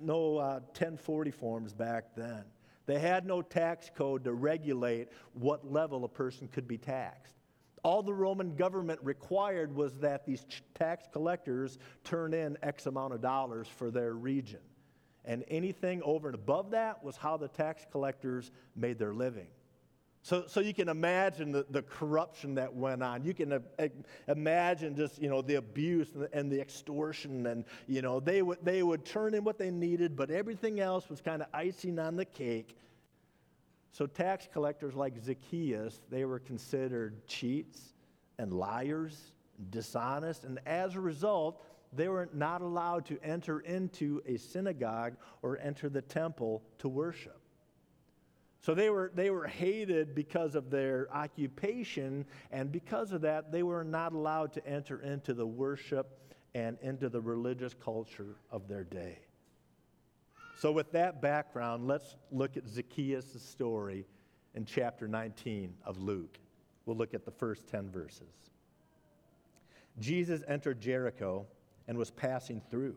no 0.00 0.38
uh, 0.38 0.60
1040 0.60 1.30
forms 1.30 1.72
back 1.72 2.14
then. 2.16 2.44
They 2.86 2.98
had 2.98 3.26
no 3.26 3.42
tax 3.42 3.90
code 3.94 4.24
to 4.24 4.32
regulate 4.32 5.08
what 5.34 5.70
level 5.70 6.04
a 6.04 6.08
person 6.08 6.48
could 6.48 6.66
be 6.66 6.78
taxed. 6.78 7.34
All 7.84 8.02
the 8.02 8.14
Roman 8.14 8.56
government 8.56 8.98
required 9.02 9.74
was 9.74 9.98
that 10.00 10.24
these 10.26 10.46
tax 10.74 11.06
collectors 11.12 11.78
turn 12.02 12.34
in 12.34 12.56
X 12.62 12.86
amount 12.86 13.14
of 13.14 13.20
dollars 13.20 13.68
for 13.68 13.90
their 13.90 14.14
region. 14.14 14.60
And 15.24 15.44
anything 15.48 16.02
over 16.02 16.28
and 16.28 16.34
above 16.34 16.70
that 16.70 17.04
was 17.04 17.16
how 17.16 17.36
the 17.36 17.48
tax 17.48 17.86
collectors 17.90 18.50
made 18.74 18.98
their 18.98 19.12
living. 19.12 19.48
So, 20.28 20.44
so 20.46 20.60
you 20.60 20.74
can 20.74 20.90
imagine 20.90 21.52
the, 21.52 21.64
the 21.70 21.80
corruption 21.80 22.54
that 22.56 22.74
went 22.74 23.02
on. 23.02 23.24
You 23.24 23.32
can 23.32 23.62
imagine 24.26 24.94
just, 24.94 25.22
you 25.22 25.30
know, 25.30 25.40
the 25.40 25.54
abuse 25.54 26.10
and 26.12 26.24
the, 26.24 26.34
and 26.34 26.52
the, 26.52 26.60
extortion. 26.60 27.46
And, 27.46 27.64
you 27.86 28.02
know, 28.02 28.20
they 28.20 28.42
would, 28.42 28.58
they 28.62 28.82
would 28.82 29.06
turn 29.06 29.32
in 29.32 29.42
what 29.42 29.56
they 29.56 29.70
needed, 29.70 30.16
but 30.16 30.30
everything 30.30 30.80
else 30.80 31.08
was 31.08 31.22
kind 31.22 31.40
of 31.40 31.48
icing 31.54 31.98
on 31.98 32.14
the 32.14 32.26
cake. 32.26 32.76
So 33.92 34.04
tax 34.04 34.46
collectors 34.52 34.94
like 34.94 35.14
Zacchaeus, 35.18 36.02
they 36.10 36.26
were 36.26 36.40
considered 36.40 37.26
cheats 37.26 37.94
and 38.38 38.52
liars, 38.52 39.32
dishonest. 39.70 40.44
And 40.44 40.60
as 40.66 40.94
a 40.94 41.00
result, 41.00 41.64
they 41.94 42.08
were 42.08 42.28
not 42.34 42.60
allowed 42.60 43.06
to 43.06 43.18
enter 43.22 43.60
into 43.60 44.20
a 44.26 44.36
synagogue 44.36 45.14
or 45.40 45.58
enter 45.62 45.88
the 45.88 46.02
temple 46.02 46.62
to 46.80 46.88
worship. 46.90 47.37
So 48.60 48.74
they 48.74 48.90
were, 48.90 49.12
they 49.14 49.30
were 49.30 49.46
hated 49.46 50.14
because 50.14 50.54
of 50.54 50.70
their 50.70 51.08
occupation, 51.12 52.26
and 52.50 52.72
because 52.72 53.12
of 53.12 53.20
that, 53.20 53.52
they 53.52 53.62
were 53.62 53.84
not 53.84 54.12
allowed 54.12 54.52
to 54.54 54.66
enter 54.66 55.00
into 55.00 55.32
the 55.32 55.46
worship 55.46 56.18
and 56.54 56.76
into 56.82 57.08
the 57.08 57.20
religious 57.20 57.74
culture 57.74 58.36
of 58.50 58.66
their 58.68 58.84
day. 58.84 59.18
So, 60.58 60.72
with 60.72 60.90
that 60.92 61.22
background, 61.22 61.86
let's 61.86 62.16
look 62.32 62.56
at 62.56 62.66
Zacchaeus' 62.66 63.40
story 63.40 64.04
in 64.54 64.64
chapter 64.64 65.06
19 65.06 65.72
of 65.84 65.98
Luke. 65.98 66.36
We'll 66.84 66.96
look 66.96 67.14
at 67.14 67.24
the 67.24 67.30
first 67.30 67.68
10 67.68 67.90
verses. 67.90 68.50
Jesus 70.00 70.42
entered 70.48 70.80
Jericho 70.80 71.46
and 71.86 71.96
was 71.96 72.10
passing 72.10 72.60
through. 72.70 72.96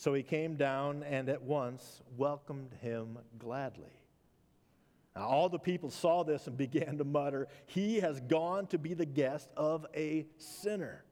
So 0.00 0.14
he 0.14 0.22
came 0.22 0.56
down 0.56 1.02
and 1.02 1.28
at 1.28 1.42
once 1.42 2.00
welcomed 2.16 2.72
him 2.80 3.18
gladly. 3.38 3.92
Now, 5.14 5.26
all 5.26 5.50
the 5.50 5.58
people 5.58 5.90
saw 5.90 6.24
this 6.24 6.46
and 6.46 6.56
began 6.56 6.96
to 6.96 7.04
mutter, 7.04 7.48
He 7.66 8.00
has 8.00 8.18
gone 8.20 8.66
to 8.68 8.78
be 8.78 8.94
the 8.94 9.04
guest 9.04 9.50
of 9.58 9.84
a 9.94 10.26
sinner. 10.38 11.04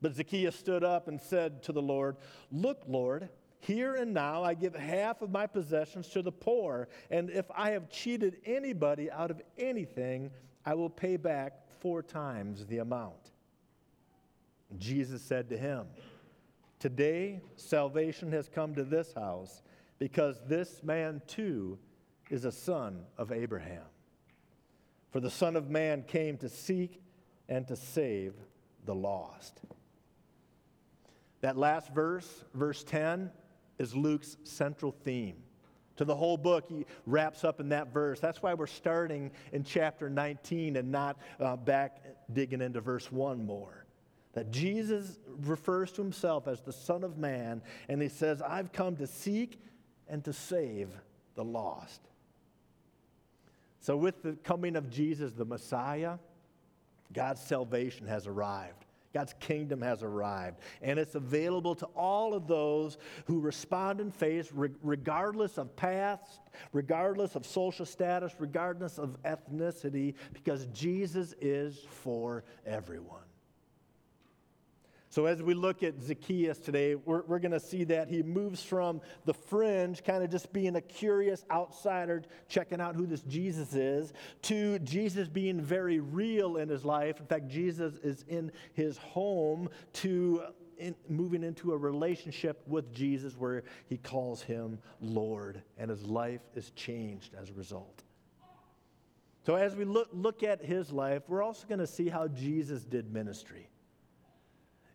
But 0.00 0.14
Zacchaeus 0.14 0.54
stood 0.54 0.84
up 0.84 1.08
and 1.08 1.20
said 1.20 1.64
to 1.64 1.72
the 1.72 1.82
Lord, 1.82 2.16
Look, 2.52 2.84
Lord, 2.86 3.30
here 3.58 3.96
and 3.96 4.14
now 4.14 4.44
I 4.44 4.54
give 4.54 4.76
half 4.76 5.20
of 5.20 5.32
my 5.32 5.48
possessions 5.48 6.06
to 6.10 6.22
the 6.22 6.30
poor, 6.30 6.86
and 7.10 7.30
if 7.30 7.46
I 7.52 7.70
have 7.70 7.90
cheated 7.90 8.36
anybody 8.44 9.10
out 9.10 9.32
of 9.32 9.42
anything, 9.58 10.30
I 10.64 10.74
will 10.74 10.88
pay 10.88 11.16
back 11.16 11.66
four 11.80 12.00
times 12.00 12.64
the 12.66 12.78
amount. 12.78 13.32
Jesus 14.78 15.20
said 15.20 15.48
to 15.48 15.58
him, 15.58 15.88
Today, 16.84 17.40
salvation 17.56 18.30
has 18.32 18.46
come 18.46 18.74
to 18.74 18.84
this 18.84 19.14
house 19.14 19.62
because 19.98 20.42
this 20.46 20.82
man 20.82 21.22
too 21.26 21.78
is 22.28 22.44
a 22.44 22.52
son 22.52 23.06
of 23.16 23.32
Abraham. 23.32 23.86
For 25.10 25.18
the 25.18 25.30
Son 25.30 25.56
of 25.56 25.70
Man 25.70 26.02
came 26.02 26.36
to 26.36 26.50
seek 26.50 27.00
and 27.48 27.66
to 27.68 27.74
save 27.74 28.34
the 28.84 28.94
lost. 28.94 29.62
That 31.40 31.56
last 31.56 31.90
verse, 31.94 32.44
verse 32.52 32.84
10, 32.84 33.30
is 33.78 33.96
Luke's 33.96 34.36
central 34.44 34.92
theme. 34.92 35.36
To 35.96 36.04
the 36.04 36.14
whole 36.14 36.36
book, 36.36 36.66
he 36.68 36.84
wraps 37.06 37.44
up 37.44 37.60
in 37.60 37.70
that 37.70 37.94
verse. 37.94 38.20
That's 38.20 38.42
why 38.42 38.52
we're 38.52 38.66
starting 38.66 39.30
in 39.54 39.64
chapter 39.64 40.10
19 40.10 40.76
and 40.76 40.92
not 40.92 41.16
uh, 41.40 41.56
back 41.56 42.02
digging 42.30 42.60
into 42.60 42.82
verse 42.82 43.10
1 43.10 43.46
more 43.46 43.83
that 44.34 44.50
Jesus 44.50 45.18
refers 45.42 45.92
to 45.92 46.02
himself 46.02 46.46
as 46.46 46.60
the 46.60 46.72
Son 46.72 47.04
of 47.04 47.16
Man, 47.16 47.62
and 47.88 48.02
he 48.02 48.08
says, 48.08 48.42
I've 48.42 48.72
come 48.72 48.96
to 48.96 49.06
seek 49.06 49.60
and 50.08 50.22
to 50.24 50.32
save 50.32 50.90
the 51.34 51.44
lost. 51.44 52.00
So, 53.80 53.96
with 53.96 54.22
the 54.22 54.32
coming 54.32 54.76
of 54.76 54.90
Jesus, 54.90 55.32
the 55.32 55.44
Messiah, 55.44 56.18
God's 57.12 57.40
salvation 57.40 58.06
has 58.06 58.26
arrived. 58.26 58.84
God's 59.12 59.34
kingdom 59.38 59.80
has 59.82 60.02
arrived, 60.02 60.58
and 60.82 60.98
it's 60.98 61.14
available 61.14 61.76
to 61.76 61.86
all 61.94 62.34
of 62.34 62.48
those 62.48 62.98
who 63.26 63.38
respond 63.38 64.00
in 64.00 64.10
faith, 64.10 64.50
regardless 64.52 65.56
of 65.56 65.76
past, 65.76 66.40
regardless 66.72 67.36
of 67.36 67.46
social 67.46 67.86
status, 67.86 68.32
regardless 68.40 68.98
of 68.98 69.16
ethnicity, 69.22 70.14
because 70.32 70.66
Jesus 70.72 71.32
is 71.40 71.78
for 71.88 72.42
everyone. 72.66 73.22
So, 75.14 75.26
as 75.26 75.40
we 75.40 75.54
look 75.54 75.84
at 75.84 76.02
Zacchaeus 76.02 76.58
today, 76.58 76.96
we're, 76.96 77.22
we're 77.22 77.38
going 77.38 77.52
to 77.52 77.60
see 77.60 77.84
that 77.84 78.08
he 78.08 78.20
moves 78.24 78.64
from 78.64 79.00
the 79.26 79.32
fringe, 79.32 80.02
kind 80.02 80.24
of 80.24 80.28
just 80.28 80.52
being 80.52 80.74
a 80.74 80.80
curious 80.80 81.44
outsider, 81.52 82.24
checking 82.48 82.80
out 82.80 82.96
who 82.96 83.06
this 83.06 83.20
Jesus 83.20 83.74
is, 83.74 84.12
to 84.42 84.80
Jesus 84.80 85.28
being 85.28 85.60
very 85.60 86.00
real 86.00 86.56
in 86.56 86.68
his 86.68 86.84
life. 86.84 87.20
In 87.20 87.26
fact, 87.26 87.46
Jesus 87.46 87.94
is 88.02 88.24
in 88.26 88.50
his 88.72 88.98
home, 88.98 89.68
to 89.92 90.42
in, 90.78 90.96
moving 91.08 91.44
into 91.44 91.74
a 91.74 91.76
relationship 91.76 92.64
with 92.66 92.92
Jesus 92.92 93.36
where 93.38 93.62
he 93.86 93.98
calls 93.98 94.42
him 94.42 94.80
Lord, 95.00 95.62
and 95.78 95.90
his 95.90 96.02
life 96.02 96.40
is 96.56 96.70
changed 96.70 97.36
as 97.40 97.50
a 97.50 97.52
result. 97.52 98.02
So, 99.46 99.54
as 99.54 99.76
we 99.76 99.84
look, 99.84 100.08
look 100.12 100.42
at 100.42 100.64
his 100.64 100.90
life, 100.90 101.22
we're 101.28 101.44
also 101.44 101.68
going 101.68 101.78
to 101.78 101.86
see 101.86 102.08
how 102.08 102.26
Jesus 102.26 102.82
did 102.82 103.12
ministry. 103.12 103.68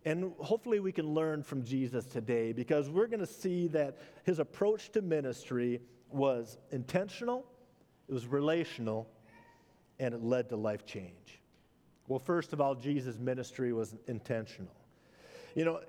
And 0.06 0.32
hopefully, 0.40 0.80
we 0.80 0.92
can 0.92 1.14
learn 1.14 1.44
from 1.44 1.64
Jesus 1.64 2.06
today 2.06 2.54
because 2.54 2.90
we're 2.90 3.08
going 3.08 3.20
to 3.20 3.28
see 3.28 3.68
that 3.70 3.98
his 4.24 4.40
approach 4.40 4.92
to 4.92 5.02
ministry 5.02 5.82
was 6.10 6.58
intentional, 6.72 7.46
it 8.08 8.14
was 8.14 8.26
relational, 8.26 9.08
and 10.00 10.14
it 10.14 10.24
led 10.24 10.50
to 10.50 10.56
life 10.56 10.86
change. 10.86 11.42
Well, 12.08 12.20
first 12.20 12.54
of 12.54 12.62
all, 12.62 12.74
Jesus' 12.76 13.20
ministry 13.20 13.74
was 13.74 13.96
intentional. 14.08 14.74
You 15.54 15.66
know, 15.66 15.82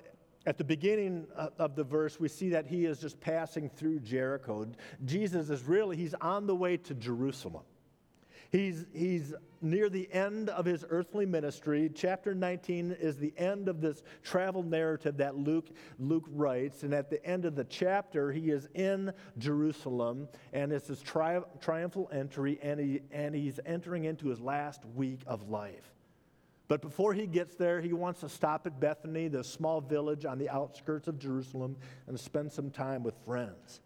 at 0.47 0.59
the 0.59 0.65
beginning 0.65 1.27
of 1.37 1.77
the 1.77 1.85
verse, 1.85 2.19
we 2.19 2.29
see 2.29 2.49
that 2.51 2.67
he 2.67 2.87
is 2.87 2.99
just 2.99 3.21
passing 3.21 3.69
through 3.69 4.01
Jericho. 4.01 4.67
Jesus 5.05 5.51
is 5.51 5.63
really, 5.65 5.97
he's 5.97 6.15
on 6.15 6.47
the 6.47 6.55
way 6.55 6.77
to 6.79 6.95
Jerusalem. 6.95 7.63
He's, 8.51 8.85
he's 8.93 9.33
near 9.63 9.89
the 9.89 10.13
end 10.13 10.49
of 10.49 10.65
his 10.65 10.85
earthly 10.91 11.25
ministry. 11.25 11.91
Chapter 11.95 12.35
19 12.35 12.97
is 12.99 13.17
the 13.17 13.33
end 13.37 13.69
of 13.69 13.81
this 13.81 14.03
travel 14.23 14.65
narrative 14.65 15.19
that 15.19 15.37
Luke, 15.37 15.69
Luke 16.01 16.27
writes. 16.29 16.83
And 16.83 16.93
at 16.93 17.11
the 17.11 17.25
end 17.25 17.45
of 17.45 17.55
the 17.55 17.65
chapter, 17.65 18.33
he 18.33 18.51
is 18.51 18.69
in 18.75 19.13
Jerusalem, 19.39 20.29
and 20.53 20.73
it's 20.73 20.89
his 20.89 21.01
tri- 21.01 21.43
triumphal 21.61 22.09
entry, 22.13 22.59
and, 22.61 22.81
he, 22.81 23.01
and 23.13 23.35
he's 23.35 23.61
entering 23.65 24.05
into 24.05 24.29
his 24.29 24.41
last 24.41 24.85
week 24.97 25.21
of 25.27 25.49
life. 25.49 25.95
But 26.67 26.83
before 26.83 27.15
he 27.15 27.27
gets 27.27 27.55
there, 27.57 27.81
he 27.81 27.93
wants 27.93 28.21
to 28.21 28.29
stop 28.29 28.67
at 28.67 28.81
Bethany, 28.81 29.29
the 29.29 29.45
small 29.45 29.81
village 29.81 30.25
on 30.25 30.39
the 30.39 30.49
outskirts 30.49 31.07
of 31.09 31.19
Jerusalem, 31.19 31.77
and 32.09 32.19
spend 32.19 32.51
some 32.51 32.71
time 32.71 33.03
with 33.03 33.15
friends. 33.25 33.81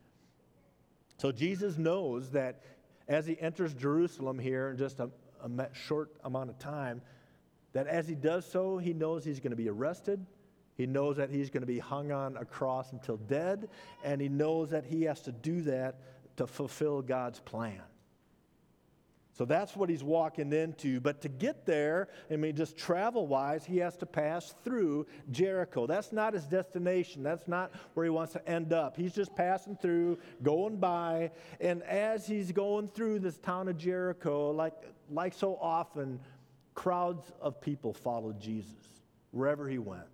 So 1.17 1.33
Jesus 1.33 1.79
knows 1.79 2.31
that 2.31 2.63
as 3.09 3.27
he 3.27 3.41
enters 3.41 3.75
Jerusalem 3.75 4.39
here 4.39 4.71
in 4.71 4.77
just 4.77 5.01
a, 5.01 5.11
a 5.43 5.69
short 5.73 6.11
amount 6.25 6.51
of 6.51 6.59
time, 6.59 7.03
that 7.73 7.87
as 7.87 8.09
he 8.09 8.15
does 8.15 8.47
so, 8.47 8.79
he 8.79 8.93
knows 8.93 9.25
he's 9.25 9.41
going 9.41 9.51
to 9.51 9.57
be 9.57 9.69
arrested. 9.69 10.25
He 10.77 10.87
knows 10.87 11.17
that 11.17 11.31
he's 11.31 11.51
going 11.51 11.63
to 11.63 11.67
be 11.67 11.79
hung 11.79 12.13
on 12.13 12.37
a 12.37 12.45
cross 12.45 12.93
until 12.93 13.17
dead, 13.17 13.69
and 14.03 14.21
he 14.21 14.29
knows 14.29 14.71
that 14.71 14.85
he 14.85 15.03
has 15.03 15.21
to 15.23 15.33
do 15.33 15.63
that 15.63 16.01
to 16.37 16.47
fulfill 16.47 17.03
God's 17.03 17.41
plan. 17.41 17.83
So 19.37 19.45
that's 19.45 19.75
what 19.75 19.91
he's 19.91 20.05
walking 20.05 20.53
into. 20.53 21.01
But 21.01 21.21
to 21.23 21.29
get 21.29 21.67
there, 21.67 22.09
I 22.31 22.37
mean, 22.37 22.55
just 22.55 22.77
travel 22.77 23.27
wise, 23.27 23.65
he 23.65 23.79
has 23.79 23.97
to 23.97 24.07
pass 24.07 24.55
through 24.63 25.07
Jericho. 25.33 25.89
That's 25.89 26.13
not 26.13 26.35
his 26.35 26.45
destination. 26.45 27.25
That's 27.25 27.49
not 27.49 27.73
where 27.95 28.05
he 28.05 28.11
wants 28.11 28.35
to 28.35 28.49
end 28.49 28.73
up. 28.73 28.97
He's 28.97 29.13
just 29.13 29.35
passing 29.35 29.77
through, 29.77 30.19
going 30.45 30.77
by. 30.77 31.33
And 31.61 31.83
as 31.83 32.29
he's 32.29 32.53
going 32.53 32.89
through 32.89 33.19
this 33.19 33.37
town 33.39 33.67
of 33.67 33.77
Jericho, 33.77 34.53
like, 34.53 34.75
like 35.11 35.35
so 35.35 35.59
often, 35.61 36.21
crowds 36.75 37.33
of 37.41 37.61
people 37.61 37.93
followed 37.93 38.39
Jesus 38.39 39.03
wherever 39.33 39.69
he 39.69 39.79
went. 39.79 40.05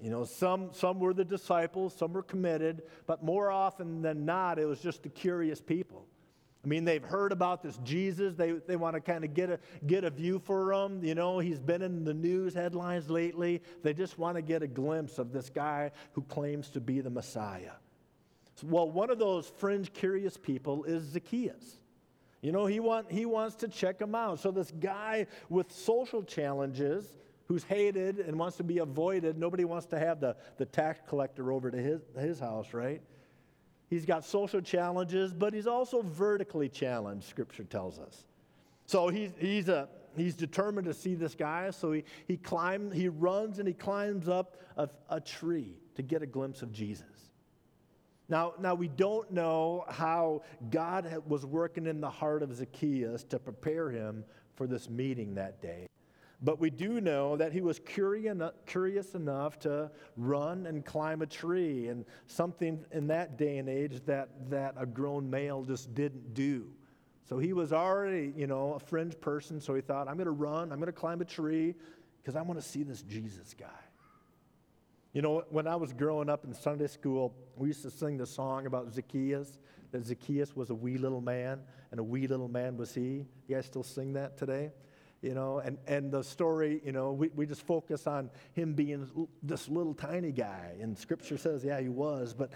You 0.00 0.08
know, 0.08 0.24
some, 0.24 0.70
some 0.72 1.00
were 1.00 1.12
the 1.12 1.24
disciples, 1.24 1.94
some 1.94 2.14
were 2.14 2.22
committed, 2.22 2.82
but 3.06 3.22
more 3.22 3.50
often 3.50 4.00
than 4.00 4.24
not, 4.24 4.58
it 4.58 4.64
was 4.64 4.80
just 4.80 5.02
the 5.02 5.10
curious 5.10 5.60
people. 5.60 6.06
I 6.66 6.68
mean, 6.68 6.84
they've 6.84 7.04
heard 7.04 7.30
about 7.30 7.62
this 7.62 7.78
Jesus. 7.84 8.34
They, 8.34 8.50
they 8.50 8.74
want 8.74 8.94
to 8.94 9.00
kind 9.00 9.22
of 9.22 9.34
get 9.34 9.50
a, 9.50 9.60
get 9.86 10.02
a 10.02 10.10
view 10.10 10.40
for 10.40 10.72
him. 10.72 11.04
You 11.04 11.14
know, 11.14 11.38
he's 11.38 11.60
been 11.60 11.80
in 11.80 12.02
the 12.02 12.12
news 12.12 12.54
headlines 12.54 13.08
lately. 13.08 13.62
They 13.84 13.94
just 13.94 14.18
want 14.18 14.34
to 14.34 14.42
get 14.42 14.64
a 14.64 14.66
glimpse 14.66 15.20
of 15.20 15.32
this 15.32 15.48
guy 15.48 15.92
who 16.14 16.22
claims 16.22 16.68
to 16.70 16.80
be 16.80 17.00
the 17.00 17.08
Messiah. 17.08 17.70
Well, 18.64 18.90
one 18.90 19.10
of 19.10 19.20
those 19.20 19.46
fringe 19.58 19.92
curious 19.92 20.36
people 20.36 20.82
is 20.82 21.04
Zacchaeus. 21.04 21.76
You 22.40 22.50
know, 22.50 22.66
he, 22.66 22.80
want, 22.80 23.12
he 23.12 23.26
wants 23.26 23.54
to 23.56 23.68
check 23.68 24.00
him 24.00 24.16
out. 24.16 24.40
So, 24.40 24.50
this 24.50 24.72
guy 24.72 25.28
with 25.48 25.70
social 25.70 26.24
challenges 26.24 27.14
who's 27.46 27.62
hated 27.62 28.18
and 28.18 28.36
wants 28.36 28.56
to 28.56 28.64
be 28.64 28.78
avoided, 28.78 29.38
nobody 29.38 29.64
wants 29.64 29.86
to 29.86 30.00
have 30.00 30.18
the, 30.18 30.34
the 30.56 30.64
tax 30.64 30.98
collector 31.06 31.52
over 31.52 31.70
to 31.70 31.78
his, 31.78 32.00
his 32.18 32.40
house, 32.40 32.74
right? 32.74 33.02
He's 33.88 34.04
got 34.04 34.24
social 34.24 34.60
challenges, 34.60 35.32
but 35.32 35.54
he's 35.54 35.66
also 35.66 36.02
vertically 36.02 36.68
challenged, 36.68 37.28
scripture 37.28 37.64
tells 37.64 37.98
us. 37.98 38.24
So 38.86 39.08
he's, 39.08 39.30
he's, 39.38 39.68
a, 39.68 39.88
he's 40.16 40.34
determined 40.34 40.86
to 40.86 40.94
see 40.94 41.14
this 41.14 41.34
guy, 41.34 41.70
so 41.70 41.92
he, 41.92 42.04
he, 42.26 42.36
climb, 42.36 42.90
he 42.90 43.08
runs 43.08 43.58
and 43.58 43.68
he 43.68 43.74
climbs 43.74 44.28
up 44.28 44.56
a, 44.76 44.88
a 45.08 45.20
tree 45.20 45.74
to 45.94 46.02
get 46.02 46.22
a 46.22 46.26
glimpse 46.26 46.62
of 46.62 46.72
Jesus. 46.72 47.04
Now, 48.28 48.54
now, 48.58 48.74
we 48.74 48.88
don't 48.88 49.30
know 49.30 49.84
how 49.88 50.42
God 50.70 51.22
was 51.28 51.46
working 51.46 51.86
in 51.86 52.00
the 52.00 52.10
heart 52.10 52.42
of 52.42 52.52
Zacchaeus 52.52 53.22
to 53.24 53.38
prepare 53.38 53.88
him 53.88 54.24
for 54.56 54.66
this 54.66 54.90
meeting 54.90 55.34
that 55.36 55.62
day. 55.62 55.86
But 56.42 56.60
we 56.60 56.68
do 56.68 57.00
know 57.00 57.36
that 57.36 57.52
he 57.52 57.62
was 57.62 57.80
curious 57.80 59.14
enough 59.14 59.58
to 59.60 59.90
run 60.16 60.66
and 60.66 60.84
climb 60.84 61.22
a 61.22 61.26
tree, 61.26 61.88
and 61.88 62.04
something 62.26 62.84
in 62.92 63.06
that 63.06 63.38
day 63.38 63.58
and 63.58 63.68
age 63.68 64.02
that, 64.04 64.50
that 64.50 64.74
a 64.76 64.84
grown 64.84 65.30
male 65.30 65.64
just 65.64 65.94
didn't 65.94 66.34
do. 66.34 66.70
So 67.24 67.38
he 67.38 67.52
was 67.52 67.72
already, 67.72 68.32
you 68.36 68.46
know, 68.46 68.74
a 68.74 68.78
fringe 68.78 69.18
person, 69.18 69.60
so 69.60 69.74
he 69.74 69.80
thought, 69.80 70.08
I'm 70.08 70.16
going 70.16 70.26
to 70.26 70.30
run, 70.30 70.72
I'm 70.72 70.78
going 70.78 70.86
to 70.86 70.92
climb 70.92 71.20
a 71.22 71.24
tree, 71.24 71.74
because 72.22 72.36
I 72.36 72.42
want 72.42 72.60
to 72.60 72.66
see 72.66 72.82
this 72.82 73.02
Jesus 73.02 73.54
guy. 73.58 73.66
You 75.14 75.22
know, 75.22 75.44
when 75.48 75.66
I 75.66 75.76
was 75.76 75.94
growing 75.94 76.28
up 76.28 76.44
in 76.44 76.52
Sunday 76.52 76.86
school, 76.86 77.34
we 77.56 77.68
used 77.68 77.82
to 77.82 77.90
sing 77.90 78.18
the 78.18 78.26
song 78.26 78.66
about 78.66 78.92
Zacchaeus, 78.92 79.58
that 79.90 80.04
Zacchaeus 80.04 80.54
was 80.54 80.68
a 80.68 80.74
wee 80.74 80.98
little 80.98 81.22
man, 81.22 81.60
and 81.90 81.98
a 81.98 82.04
wee 82.04 82.26
little 82.26 82.48
man 82.48 82.76
was 82.76 82.94
he. 82.94 83.24
You 83.48 83.56
guys 83.56 83.64
still 83.64 83.82
sing 83.82 84.12
that 84.12 84.36
today? 84.36 84.72
You 85.22 85.34
know, 85.34 85.58
and, 85.58 85.78
and 85.86 86.12
the 86.12 86.22
story, 86.22 86.80
you 86.84 86.92
know, 86.92 87.12
we, 87.12 87.28
we 87.28 87.46
just 87.46 87.62
focus 87.62 88.06
on 88.06 88.30
him 88.52 88.74
being 88.74 89.28
this 89.42 89.68
little 89.68 89.94
tiny 89.94 90.32
guy. 90.32 90.74
And 90.80 90.96
scripture 90.96 91.38
says, 91.38 91.64
yeah, 91.64 91.80
he 91.80 91.88
was. 91.88 92.34
But, 92.34 92.50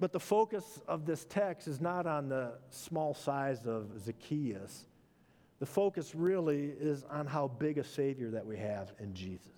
but 0.00 0.12
the 0.12 0.20
focus 0.20 0.80
of 0.88 1.06
this 1.06 1.24
text 1.28 1.68
is 1.68 1.80
not 1.80 2.06
on 2.06 2.28
the 2.28 2.54
small 2.70 3.14
size 3.14 3.66
of 3.66 4.00
Zacchaeus. 4.00 4.86
The 5.58 5.66
focus 5.66 6.14
really 6.14 6.72
is 6.78 7.04
on 7.04 7.26
how 7.26 7.48
big 7.48 7.78
a 7.78 7.84
Savior 7.84 8.30
that 8.30 8.44
we 8.44 8.56
have 8.58 8.92
in 8.98 9.14
Jesus. 9.14 9.48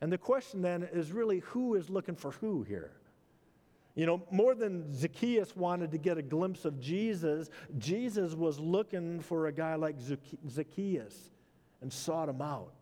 And 0.00 0.12
the 0.12 0.18
question 0.18 0.62
then 0.62 0.88
is 0.92 1.12
really 1.12 1.40
who 1.40 1.74
is 1.74 1.90
looking 1.90 2.16
for 2.16 2.32
who 2.32 2.62
here? 2.62 2.92
You 3.96 4.04
know, 4.04 4.22
more 4.30 4.54
than 4.54 4.94
Zacchaeus 4.94 5.56
wanted 5.56 5.90
to 5.92 5.98
get 5.98 6.18
a 6.18 6.22
glimpse 6.22 6.66
of 6.66 6.78
Jesus, 6.78 7.48
Jesus 7.78 8.34
was 8.34 8.60
looking 8.60 9.20
for 9.20 9.46
a 9.46 9.52
guy 9.52 9.74
like 9.74 9.96
Zacchaeus 10.48 11.30
and 11.80 11.90
sought 11.90 12.28
him 12.28 12.42
out. 12.42 12.74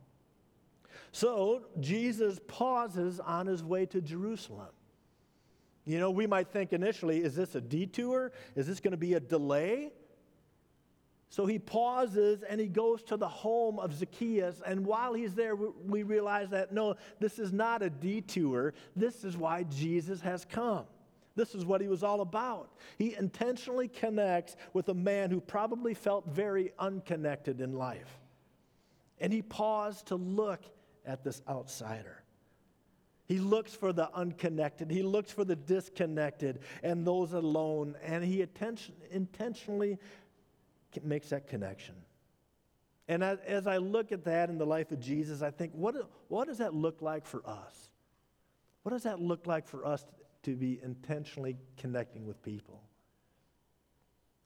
So 1.13 1.67
Jesus 1.79 2.41
pauses 2.49 3.21
on 3.21 3.47
his 3.47 3.63
way 3.63 3.87
to 3.87 4.01
Jerusalem. 4.01 4.71
You 5.85 6.01
know, 6.01 6.11
we 6.11 6.27
might 6.27 6.49
think 6.49 6.73
initially, 6.73 7.23
is 7.23 7.37
this 7.37 7.55
a 7.55 7.61
detour? 7.61 8.33
Is 8.57 8.67
this 8.67 8.81
going 8.81 8.91
to 8.91 8.97
be 8.97 9.15
a 9.15 9.21
delay? 9.21 9.93
So 11.29 11.47
he 11.47 11.61
pauses 11.61 12.43
and 12.43 12.61
he 12.61 12.67
goes 12.67 13.05
to 13.05 13.17
the 13.17 13.29
home 13.29 13.79
of 13.79 13.95
Zacchaeus. 13.95 14.63
And 14.67 14.85
while 14.85 15.15
he's 15.15 15.35
there, 15.35 15.55
we 15.55 16.03
realize 16.03 16.51
that 16.51 16.73
no, 16.73 16.97
this 17.21 17.39
is 17.39 17.53
not 17.53 17.83
a 17.83 17.91
detour. 17.91 18.75
This 18.97 19.23
is 19.23 19.37
why 19.37 19.63
Jesus 19.65 20.21
has 20.21 20.45
come. 20.45 20.87
This 21.37 21.55
is 21.55 21.65
what 21.65 21.81
he 21.81 21.89
was 21.89 22.03
all 22.03 22.21
about. 22.21 22.71
He 22.97 23.15
intentionally 23.15 23.89
connects 23.89 24.57
with 24.73 24.89
a 24.89 24.95
man 24.95 25.31
who 25.31 25.41
probably 25.41 25.95
felt 25.95 26.29
very 26.29 26.73
unconnected 26.79 27.61
in 27.61 27.73
life. 27.73 28.21
And 29.21 29.33
he 29.33 29.43
paused 29.43 30.07
to 30.07 30.17
look 30.17 30.63
at 31.05 31.25
this 31.25 31.43
outsider. 31.49 32.23
He 33.27 33.39
looks 33.39 33.75
for 33.75 33.93
the 33.93 34.15
unconnected, 34.15 34.91
he 34.91 35.03
looks 35.03 35.31
for 35.31 35.45
the 35.45 35.57
disconnected 35.57 36.61
and 36.83 37.07
those 37.07 37.33
alone, 37.33 37.97
and 38.03 38.23
he 38.23 38.43
attention, 38.43 38.95
intentionally 39.11 39.99
makes 41.03 41.31
that 41.31 41.49
connection. 41.49 41.95
And 43.09 43.25
as, 43.25 43.39
as, 43.41 43.67
I 43.67 43.79
look 43.79 44.13
at 44.13 44.25
that 44.25 44.49
in 44.49 44.59
the 44.59 44.67
life 44.67 44.91
of 44.93 45.01
Jesus, 45.01 45.43
I 45.43 45.51
think, 45.51 45.73
what, 45.75 45.95
what 46.29 46.47
does 46.47 46.59
that 46.59 46.75
look 46.75 47.03
like 47.03 47.27
for 47.27 47.43
us? 47.47 47.91
What 48.83 48.93
does 48.93 49.03
that 49.03 49.21
look 49.21 49.47
like 49.47 49.67
for 49.67 49.85
us 49.85 50.05
to 50.45 50.55
be 50.55 50.81
intentionally 50.83 51.57
connecting 51.77 52.27
with 52.27 52.43
people. 52.43 52.83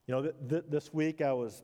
You 0.06 0.14
know, 0.14 0.22
th- 0.22 0.34
th- 0.48 0.64
this 0.68 0.92
week 0.92 1.20
I 1.20 1.32
was, 1.32 1.62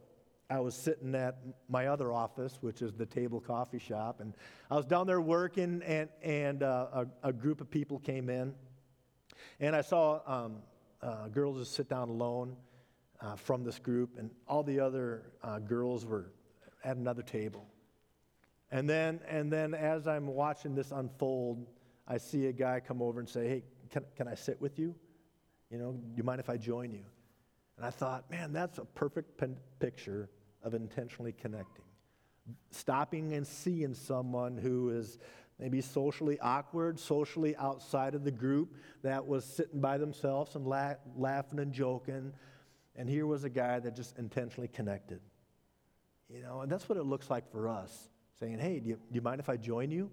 I 0.50 0.60
was 0.60 0.74
sitting 0.74 1.14
at 1.14 1.38
my 1.68 1.86
other 1.86 2.12
office, 2.12 2.58
which 2.60 2.82
is 2.82 2.92
the 2.92 3.06
table 3.06 3.40
coffee 3.40 3.78
shop, 3.78 4.20
and 4.20 4.34
I 4.70 4.76
was 4.76 4.84
down 4.84 5.06
there 5.06 5.20
working, 5.20 5.82
and, 5.82 6.08
and 6.22 6.62
uh, 6.62 6.86
a, 7.22 7.28
a, 7.28 7.32
group 7.32 7.60
of 7.60 7.70
people 7.70 7.98
came 7.98 8.28
in. 8.28 8.54
And 9.60 9.74
I 9.74 9.80
saw 9.80 10.20
um, 10.26 10.56
uh, 11.00 11.28
girls 11.28 11.58
just 11.58 11.74
sit 11.74 11.88
down 11.88 12.08
alone 12.08 12.56
uh, 13.20 13.36
from 13.36 13.64
this 13.64 13.78
group, 13.78 14.18
and 14.18 14.30
all 14.46 14.62
the 14.62 14.80
other 14.80 15.32
uh, 15.42 15.60
girls 15.60 16.04
were 16.04 16.32
at 16.84 16.96
another 16.96 17.22
table. 17.22 17.66
And 18.70 18.90
then, 18.90 19.20
and 19.28 19.52
then 19.52 19.72
as 19.72 20.06
I'm 20.06 20.26
watching 20.26 20.74
this 20.74 20.90
unfold, 20.90 21.66
I 22.06 22.18
see 22.18 22.46
a 22.46 22.52
guy 22.52 22.80
come 22.80 23.00
over 23.00 23.20
and 23.20 23.28
say, 23.28 23.48
Hey, 23.48 23.62
can, 23.90 24.04
can 24.16 24.28
I 24.28 24.34
sit 24.34 24.60
with 24.60 24.78
you? 24.78 24.94
You 25.70 25.78
know, 25.78 25.92
do 25.92 26.16
you 26.16 26.22
mind 26.22 26.40
if 26.40 26.48
I 26.50 26.56
join 26.56 26.92
you? 26.92 27.04
And 27.76 27.84
I 27.84 27.90
thought, 27.90 28.30
man, 28.30 28.52
that's 28.52 28.78
a 28.78 28.84
perfect 28.84 29.36
pen- 29.36 29.56
picture 29.80 30.28
of 30.62 30.74
intentionally 30.74 31.32
connecting. 31.32 31.84
Stopping 32.70 33.32
and 33.32 33.46
seeing 33.46 33.94
someone 33.94 34.56
who 34.56 34.90
is 34.90 35.18
maybe 35.58 35.80
socially 35.80 36.38
awkward, 36.40 36.98
socially 36.98 37.56
outside 37.56 38.14
of 38.14 38.24
the 38.24 38.30
group, 38.30 38.74
that 39.02 39.26
was 39.26 39.44
sitting 39.44 39.80
by 39.80 39.98
themselves 39.98 40.54
and 40.54 40.66
la- 40.66 40.94
laughing 41.16 41.58
and 41.58 41.72
joking. 41.72 42.32
And 42.96 43.08
here 43.08 43.26
was 43.26 43.44
a 43.44 43.50
guy 43.50 43.80
that 43.80 43.96
just 43.96 44.18
intentionally 44.18 44.68
connected. 44.68 45.20
You 46.28 46.42
know, 46.42 46.60
and 46.60 46.70
that's 46.70 46.88
what 46.88 46.98
it 46.98 47.04
looks 47.04 47.30
like 47.30 47.50
for 47.50 47.68
us 47.68 48.08
saying, 48.40 48.58
hey, 48.58 48.80
do 48.80 48.88
you, 48.88 48.94
do 48.94 49.14
you 49.14 49.20
mind 49.20 49.40
if 49.40 49.48
I 49.48 49.56
join 49.56 49.90
you? 49.90 50.10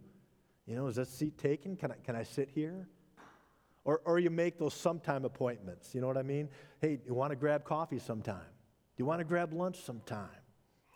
You 0.66 0.76
know, 0.76 0.88
is 0.88 0.96
that 0.96 1.08
seat 1.08 1.38
taken? 1.38 1.76
Can 1.76 1.92
I, 1.92 1.96
can 2.04 2.16
I 2.16 2.24
sit 2.24 2.50
here? 2.54 2.88
Or, 3.84 4.02
or 4.06 4.20
you 4.20 4.30
make 4.30 4.60
those 4.60 4.74
sometime 4.74 5.26
appointments. 5.26 5.96
You 5.96 6.02
know 6.02 6.08
what 6.08 6.18
I 6.18 6.24
mean? 6.24 6.50
Hey, 6.80 7.00
you 7.06 7.14
want 7.14 7.32
to 7.32 7.36
grab 7.36 7.64
coffee 7.64 8.00
sometime? 8.00 8.38
Do 8.38 9.04
you 9.04 9.06
want 9.06 9.20
to 9.20 9.26
grab 9.26 9.54
lunch 9.54 9.82
sometime? 9.82 10.30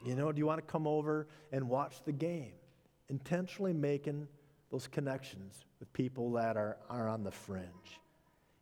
You 0.06 0.16
know, 0.16 0.32
do 0.32 0.38
you 0.38 0.46
want 0.46 0.66
to 0.66 0.72
come 0.72 0.86
over 0.86 1.28
and 1.52 1.68
watch 1.68 2.04
the 2.06 2.12
game? 2.12 2.54
Intentionally 3.10 3.74
making 3.74 4.28
those 4.72 4.88
connections 4.88 5.66
with 5.80 5.92
people 5.94 6.32
that 6.34 6.58
are, 6.58 6.78
are 6.90 7.08
on 7.08 7.24
the 7.24 7.32
fringe. 7.32 8.00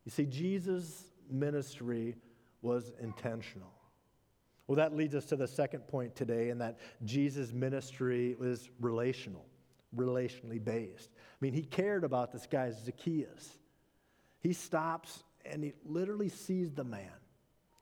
You 0.06 0.12
see, 0.12 0.26
Jesus' 0.26 1.06
ministry 1.30 2.16
was 2.62 2.94
intentional. 3.02 3.74
Well, 4.68 4.78
that 4.78 4.96
leads 4.96 5.16
us 5.16 5.26
to 5.26 5.36
the 5.36 5.48
second 5.48 5.88
point 5.88 6.16
today, 6.16 6.50
and 6.50 6.62
that 6.62 6.80
Jesus' 7.04 7.52
ministry 7.52 8.36
was 8.40 8.70
relational, 8.80 9.46
relationally 9.96 10.64
based. 10.64 11.10
I 11.16 11.38
mean, 11.42 11.54
he 11.54 11.64
cared 11.64 12.06
about 12.06 12.32
this 12.32 12.48
guy, 12.50 12.72
Zacchaeus. 12.72 13.58
He 14.44 14.54
stops 14.54 15.24
and 15.46 15.64
he 15.64 15.74
literally 15.86 16.30
sees 16.30 16.72
the 16.72 16.84
man. 16.84 17.10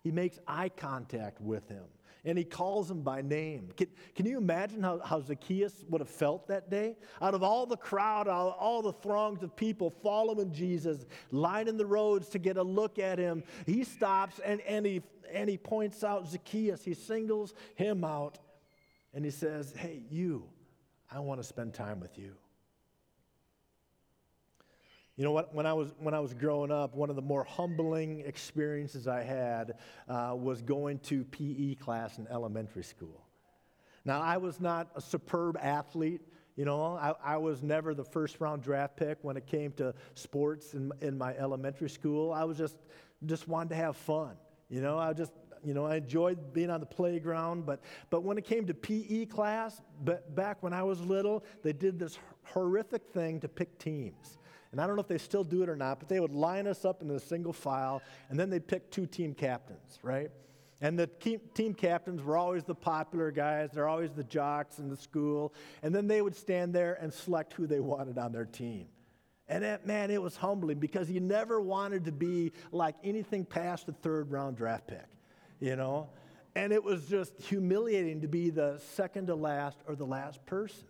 He 0.03 0.11
makes 0.11 0.39
eye 0.47 0.69
contact 0.69 1.41
with 1.41 1.67
him 1.67 1.83
and 2.23 2.37
he 2.37 2.43
calls 2.43 2.89
him 2.89 3.01
by 3.01 3.21
name. 3.21 3.69
Can, 3.75 3.87
can 4.15 4.25
you 4.27 4.37
imagine 4.37 4.83
how, 4.83 4.99
how 4.99 5.21
Zacchaeus 5.21 5.83
would 5.89 6.01
have 6.01 6.09
felt 6.09 6.47
that 6.47 6.69
day? 6.69 6.95
Out 7.21 7.33
of 7.33 7.41
all 7.41 7.65
the 7.65 7.77
crowd, 7.77 8.27
all, 8.27 8.51
all 8.59 8.81
the 8.81 8.93
throngs 8.93 9.41
of 9.41 9.55
people 9.55 9.89
following 9.89 10.51
Jesus, 10.51 11.05
lining 11.31 11.77
the 11.77 11.85
roads 11.85 12.29
to 12.29 12.39
get 12.39 12.57
a 12.57 12.63
look 12.63 12.99
at 12.99 13.17
him, 13.17 13.43
he 13.65 13.83
stops 13.83 14.39
and, 14.45 14.61
and, 14.61 14.85
he, 14.85 15.01
and 15.33 15.49
he 15.49 15.57
points 15.57 16.03
out 16.03 16.27
Zacchaeus. 16.27 16.83
He 16.83 16.93
singles 16.93 17.55
him 17.75 18.03
out 18.03 18.37
and 19.13 19.25
he 19.25 19.31
says, 19.31 19.73
Hey, 19.75 20.03
you, 20.09 20.45
I 21.11 21.19
want 21.19 21.41
to 21.41 21.43
spend 21.43 21.73
time 21.73 21.99
with 21.99 22.17
you. 22.17 22.35
You 25.17 25.25
know 25.25 25.31
what? 25.31 25.53
When 25.53 25.65
I 25.65 25.73
was 25.73 25.93
when 25.99 26.13
I 26.13 26.19
was 26.19 26.33
growing 26.33 26.71
up, 26.71 26.95
one 26.95 27.09
of 27.09 27.15
the 27.15 27.21
more 27.21 27.43
humbling 27.43 28.21
experiences 28.21 29.07
I 29.07 29.23
had 29.23 29.73
uh, 30.07 30.33
was 30.35 30.61
going 30.61 30.99
to 30.99 31.23
PE 31.25 31.75
class 31.75 32.17
in 32.17 32.27
elementary 32.27 32.83
school. 32.83 33.25
Now, 34.03 34.21
I 34.21 34.37
was 34.37 34.59
not 34.59 34.89
a 34.95 35.01
superb 35.01 35.57
athlete. 35.61 36.21
You 36.55 36.65
know, 36.65 36.95
I, 36.95 37.13
I 37.23 37.37
was 37.37 37.61
never 37.61 37.93
the 37.93 38.03
first 38.03 38.39
round 38.39 38.63
draft 38.63 38.97
pick 38.97 39.19
when 39.21 39.37
it 39.37 39.45
came 39.45 39.71
to 39.73 39.93
sports 40.15 40.73
in, 40.73 40.91
in 41.01 41.17
my 41.17 41.35
elementary 41.37 41.89
school. 41.89 42.31
I 42.33 42.43
was 42.43 42.57
just 42.57 42.77
just 43.25 43.47
wanted 43.47 43.69
to 43.69 43.75
have 43.75 43.95
fun. 43.97 44.35
You 44.69 44.81
know, 44.81 44.97
I 44.97 45.13
just 45.13 45.33
You 45.63 45.75
know, 45.75 45.85
I 45.85 45.97
enjoyed 45.97 46.53
being 46.53 46.71
on 46.71 46.79
the 46.79 46.87
playground, 46.87 47.65
but, 47.67 47.81
but 48.09 48.23
when 48.23 48.37
it 48.39 48.45
came 48.45 48.65
to 48.65 48.73
PE 48.73 49.27
class, 49.27 49.81
but 50.03 50.33
back 50.33 50.63
when 50.63 50.73
I 50.73 50.81
was 50.81 50.99
little, 51.01 51.43
they 51.61 51.73
did 51.73 51.99
this 51.99 52.17
horrific 52.43 53.03
thing 53.13 53.39
to 53.41 53.47
pick 53.47 53.77
teams. 53.77 54.39
And 54.71 54.79
I 54.79 54.87
don't 54.87 54.95
know 54.95 55.01
if 55.01 55.07
they 55.07 55.17
still 55.17 55.43
do 55.43 55.63
it 55.63 55.69
or 55.69 55.75
not, 55.75 55.99
but 55.99 56.07
they 56.07 56.19
would 56.19 56.31
line 56.31 56.65
us 56.65 56.85
up 56.85 57.01
in 57.01 57.11
a 57.11 57.19
single 57.19 57.53
file, 57.53 58.01
and 58.29 58.39
then 58.39 58.49
they'd 58.49 58.65
pick 58.65 58.89
two 58.89 59.05
team 59.05 59.33
captains, 59.33 59.99
right? 60.01 60.31
And 60.81 60.97
the 60.97 61.07
team 61.07 61.75
captains 61.75 62.23
were 62.23 62.35
always 62.35 62.63
the 62.63 62.73
popular 62.73 63.29
guys. 63.29 63.69
They're 63.71 63.87
always 63.87 64.11
the 64.11 64.23
jocks 64.23 64.79
in 64.79 64.89
the 64.89 64.97
school. 64.97 65.53
And 65.83 65.93
then 65.93 66.07
they 66.07 66.23
would 66.23 66.35
stand 66.35 66.73
there 66.73 66.97
and 66.99 67.13
select 67.13 67.53
who 67.53 67.67
they 67.67 67.79
wanted 67.79 68.17
on 68.17 68.31
their 68.31 68.45
team. 68.45 68.87
And 69.47 69.63
that, 69.63 69.85
man, 69.85 70.09
it 70.09 70.19
was 70.19 70.35
humbling 70.35 70.79
because 70.79 71.11
you 71.11 71.19
never 71.19 71.61
wanted 71.61 72.05
to 72.05 72.11
be 72.11 72.51
like 72.71 72.95
anything 73.03 73.45
past 73.45 73.85
the 73.85 73.91
third 73.91 74.31
round 74.31 74.57
draft 74.57 74.87
pick, 74.87 75.05
you 75.59 75.75
know? 75.75 76.09
And 76.55 76.73
it 76.73 76.83
was 76.83 77.05
just 77.05 77.39
humiliating 77.39 78.21
to 78.21 78.27
be 78.27 78.49
the 78.49 78.81
second 78.95 79.27
to 79.27 79.35
last 79.35 79.77
or 79.87 79.95
the 79.95 80.05
last 80.05 80.43
person. 80.47 80.85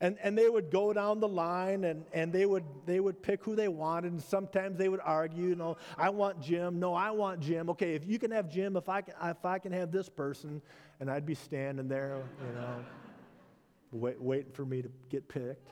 And, 0.00 0.16
and 0.22 0.38
they 0.38 0.48
would 0.48 0.70
go 0.70 0.92
down 0.92 1.18
the 1.18 1.28
line 1.28 1.82
and, 1.82 2.04
and 2.12 2.32
they, 2.32 2.46
would, 2.46 2.62
they 2.86 3.00
would 3.00 3.20
pick 3.20 3.42
who 3.42 3.56
they 3.56 3.66
wanted. 3.66 4.12
And 4.12 4.22
sometimes 4.22 4.78
they 4.78 4.88
would 4.88 5.00
argue, 5.02 5.48
you 5.48 5.56
know, 5.56 5.76
I 5.96 6.10
want 6.10 6.40
Jim. 6.40 6.78
No, 6.78 6.94
I 6.94 7.10
want 7.10 7.40
Jim. 7.40 7.68
Okay, 7.70 7.94
if 7.94 8.06
you 8.06 8.18
can 8.18 8.30
have 8.30 8.48
Jim, 8.48 8.76
if 8.76 8.88
I 8.88 9.00
can, 9.00 9.14
if 9.24 9.44
I 9.44 9.58
can 9.58 9.72
have 9.72 9.90
this 9.90 10.08
person. 10.08 10.62
And 11.00 11.10
I'd 11.10 11.26
be 11.26 11.34
standing 11.34 11.88
there, 11.88 12.22
you 12.40 12.54
know, 12.60 12.84
wait, 13.90 14.20
waiting 14.20 14.52
for 14.52 14.64
me 14.64 14.82
to 14.82 14.88
get 15.10 15.28
picked. 15.28 15.68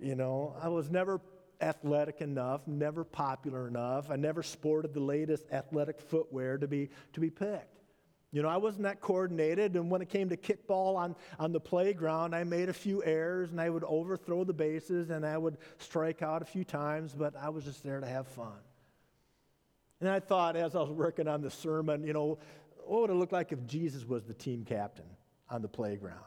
You 0.00 0.14
know, 0.14 0.54
I 0.62 0.68
was 0.68 0.88
never 0.88 1.20
athletic 1.60 2.20
enough, 2.20 2.66
never 2.66 3.04
popular 3.04 3.66
enough. 3.68 4.10
I 4.10 4.16
never 4.16 4.42
sported 4.42 4.94
the 4.94 5.00
latest 5.00 5.44
athletic 5.52 6.00
footwear 6.00 6.56
to 6.56 6.68
be, 6.68 6.88
to 7.12 7.20
be 7.20 7.30
picked. 7.30 7.79
You 8.32 8.42
know, 8.42 8.48
I 8.48 8.58
wasn't 8.58 8.84
that 8.84 9.00
coordinated, 9.00 9.74
and 9.74 9.90
when 9.90 10.02
it 10.02 10.08
came 10.08 10.28
to 10.28 10.36
kickball 10.36 10.96
on, 10.96 11.16
on 11.40 11.52
the 11.52 11.58
playground, 11.58 12.32
I 12.32 12.44
made 12.44 12.68
a 12.68 12.72
few 12.72 13.02
errors 13.02 13.50
and 13.50 13.60
I 13.60 13.68
would 13.68 13.82
overthrow 13.82 14.44
the 14.44 14.52
bases 14.52 15.10
and 15.10 15.26
I 15.26 15.36
would 15.36 15.58
strike 15.78 16.22
out 16.22 16.40
a 16.40 16.44
few 16.44 16.62
times, 16.62 17.12
but 17.12 17.34
I 17.36 17.48
was 17.48 17.64
just 17.64 17.82
there 17.82 17.98
to 17.98 18.06
have 18.06 18.28
fun. 18.28 18.52
And 20.00 20.08
I 20.08 20.20
thought 20.20 20.56
as 20.56 20.76
I 20.76 20.80
was 20.80 20.90
working 20.90 21.26
on 21.26 21.42
the 21.42 21.50
sermon, 21.50 22.04
you 22.04 22.12
know, 22.12 22.38
what 22.86 23.02
would 23.02 23.10
it 23.10 23.14
look 23.14 23.32
like 23.32 23.50
if 23.50 23.66
Jesus 23.66 24.04
was 24.04 24.24
the 24.24 24.34
team 24.34 24.64
captain 24.64 25.04
on 25.48 25.60
the 25.60 25.68
playground? 25.68 26.24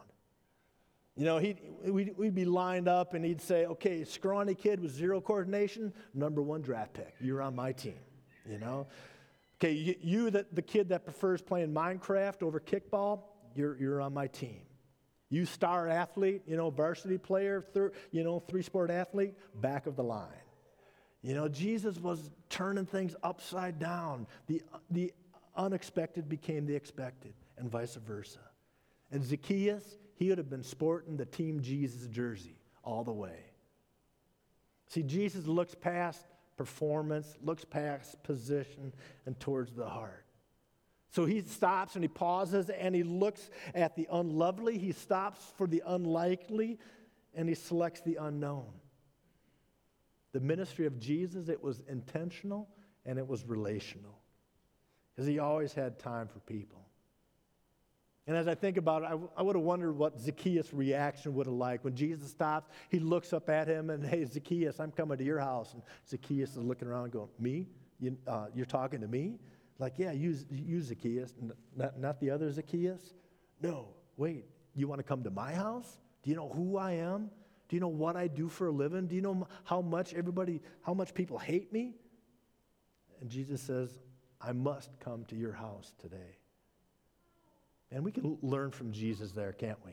You 1.15 1.25
know, 1.25 1.37
he'd, 1.37 1.59
we'd, 1.85 2.17
we'd 2.17 2.35
be 2.35 2.45
lined 2.45 2.87
up 2.87 3.13
and 3.13 3.23
he'd 3.23 3.41
say, 3.41 3.65
okay, 3.65 4.03
scrawny 4.03 4.55
kid 4.55 4.79
with 4.79 4.91
zero 4.91 5.21
coordination, 5.21 5.93
number 6.13 6.41
one 6.41 6.61
draft 6.61 6.93
pick. 6.93 7.15
You're 7.21 7.41
on 7.41 7.55
my 7.55 7.71
team, 7.71 7.99
you 8.49 8.57
know? 8.57 8.87
Okay, 9.63 9.71
you, 9.71 9.95
you 10.01 10.29
the, 10.29 10.45
the 10.51 10.61
kid 10.61 10.89
that 10.89 11.05
prefers 11.05 11.41
playing 11.41 11.73
Minecraft 11.73 12.43
over 12.43 12.59
kickball, 12.59 13.21
you're, 13.55 13.77
you're 13.79 14.01
on 14.01 14.13
my 14.13 14.27
team. 14.27 14.63
You 15.29 15.45
star 15.45 15.87
athlete, 15.87 16.41
you 16.45 16.57
know, 16.57 16.69
varsity 16.69 17.17
player, 17.17 17.61
thir, 17.61 17.93
you 18.11 18.25
know, 18.25 18.41
three 18.41 18.61
sport 18.61 18.91
athlete, 18.91 19.35
back 19.61 19.87
of 19.87 19.95
the 19.95 20.03
line. 20.03 20.27
You 21.21 21.33
know, 21.33 21.47
Jesus 21.47 21.97
was 21.97 22.29
turning 22.49 22.85
things 22.85 23.15
upside 23.23 23.79
down. 23.79 24.27
The, 24.47 24.61
the 24.91 25.13
unexpected 25.55 26.27
became 26.27 26.65
the 26.65 26.75
expected, 26.75 27.33
and 27.57 27.71
vice 27.71 27.95
versa. 27.95 28.39
And 29.11 29.23
Zacchaeus, 29.23 29.97
he 30.15 30.27
would 30.27 30.39
have 30.39 30.49
been 30.49 30.63
sporting 30.63 31.15
the 31.15 31.25
Team 31.25 31.61
Jesus 31.61 32.07
jersey 32.07 32.57
all 32.83 33.05
the 33.05 33.13
way. 33.13 33.39
See, 34.87 35.03
Jesus 35.03 35.47
looks 35.47 35.73
past 35.73 36.25
performance, 36.57 37.35
looks 37.41 37.65
past 37.65 38.21
position, 38.23 38.93
and 39.25 39.39
towards 39.39 39.73
the 39.73 39.87
heart. 39.87 40.25
So 41.09 41.25
he 41.25 41.41
stops 41.41 41.95
and 41.95 42.03
he 42.03 42.07
pauses 42.07 42.69
and 42.69 42.95
he 42.95 43.03
looks 43.03 43.51
at 43.75 43.95
the 43.95 44.07
unlovely, 44.11 44.79
he 44.79 44.91
stops 44.91 45.53
for 45.57 45.67
the 45.67 45.83
unlikely, 45.85 46.79
and 47.35 47.47
he 47.47 47.55
selects 47.55 48.01
the 48.01 48.17
unknown. 48.19 48.65
The 50.31 50.39
ministry 50.39 50.87
of 50.87 50.99
Jesus, 50.99 51.49
it 51.49 51.63
was 51.63 51.81
intentional 51.87 52.67
and 53.05 53.19
it 53.19 53.27
was 53.27 53.45
relational 53.45 54.19
because 55.11 55.27
he 55.27 55.37
always 55.37 55.73
had 55.73 55.99
time 55.99 56.27
for 56.27 56.39
people. 56.39 56.82
And 58.25 58.37
as 58.37 58.47
I 58.47 58.55
think 58.55 58.77
about 58.77 59.03
it, 59.03 59.09
I, 59.11 59.39
I 59.39 59.43
would 59.43 59.55
have 59.55 59.65
wondered 59.65 59.93
what 59.93 60.17
Zacchaeus' 60.17 60.73
reaction 60.73 61.33
would 61.35 61.45
have 61.45 61.55
like. 61.55 61.83
When 61.83 61.93
Jesus 61.93 62.31
stops, 62.31 62.69
he 62.89 62.99
looks 62.99 63.33
up 63.33 63.49
at 63.49 63.67
him 63.67 63.89
and, 63.89 64.05
hey, 64.05 64.23
Zacchaeus, 64.23 64.79
I'm 64.79 64.91
coming 64.91 65.17
to 65.17 65.23
your 65.23 65.39
house. 65.39 65.73
And 65.73 65.83
Zacchaeus 66.07 66.51
is 66.51 66.57
looking 66.57 66.87
around 66.87 67.11
going, 67.11 67.27
me? 67.37 67.67
You, 67.99 68.17
uh, 68.25 68.45
you're 68.55 68.65
talking 68.65 69.01
to 69.01 69.07
me? 69.07 69.39
Like, 69.77 69.95
yeah, 69.97 70.13
you, 70.13 70.37
you 70.49 70.79
Zacchaeus, 70.81 71.33
not, 71.75 71.99
not 71.99 72.19
the 72.21 72.29
other 72.29 72.49
Zacchaeus. 72.49 73.13
No, 73.61 73.89
wait, 74.15 74.45
you 74.73 74.87
want 74.87 74.99
to 74.99 75.03
come 75.03 75.23
to 75.23 75.31
my 75.31 75.53
house? 75.53 75.99
Do 76.21 76.29
you 76.29 76.35
know 76.37 76.47
who 76.47 76.77
I 76.77 76.93
am? 76.93 77.29
Do 77.67 77.75
you 77.75 77.81
know 77.81 77.89
what 77.89 78.15
I 78.15 78.27
do 78.27 78.47
for 78.47 78.67
a 78.67 78.71
living? 78.71 79.07
Do 79.07 79.15
you 79.15 79.21
know 79.21 79.47
how 79.65 79.81
much 79.81 80.13
everybody, 80.13 80.61
how 80.81 80.93
much 80.93 81.13
people 81.13 81.37
hate 81.37 81.73
me? 81.73 81.95
And 83.19 83.29
Jesus 83.29 83.61
says, 83.61 83.97
I 84.39 84.53
must 84.53 84.97
come 84.99 85.25
to 85.25 85.35
your 85.35 85.53
house 85.53 85.91
today. 85.99 86.37
And 87.93 88.03
we 88.03 88.11
can 88.11 88.37
learn 88.41 88.71
from 88.71 88.91
Jesus 88.91 89.31
there, 89.31 89.53
can't 89.53 89.77
we? 89.85 89.91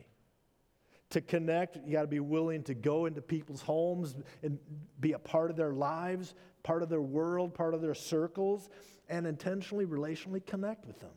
To 1.11 1.21
connect, 1.21 1.77
you 1.85 1.91
got 1.91 2.01
to 2.01 2.07
be 2.07 2.19
willing 2.19 2.63
to 2.63 2.73
go 2.73 3.05
into 3.05 3.21
people's 3.21 3.61
homes 3.61 4.15
and 4.41 4.57
be 4.99 5.11
a 5.11 5.19
part 5.19 5.51
of 5.51 5.57
their 5.57 5.73
lives, 5.73 6.33
part 6.63 6.83
of 6.83 6.89
their 6.89 7.01
world, 7.01 7.53
part 7.53 7.73
of 7.73 7.81
their 7.81 7.93
circles, 7.93 8.69
and 9.07 9.27
intentionally, 9.27 9.85
relationally 9.85 10.43
connect 10.45 10.85
with 10.85 10.99
them. 10.99 11.11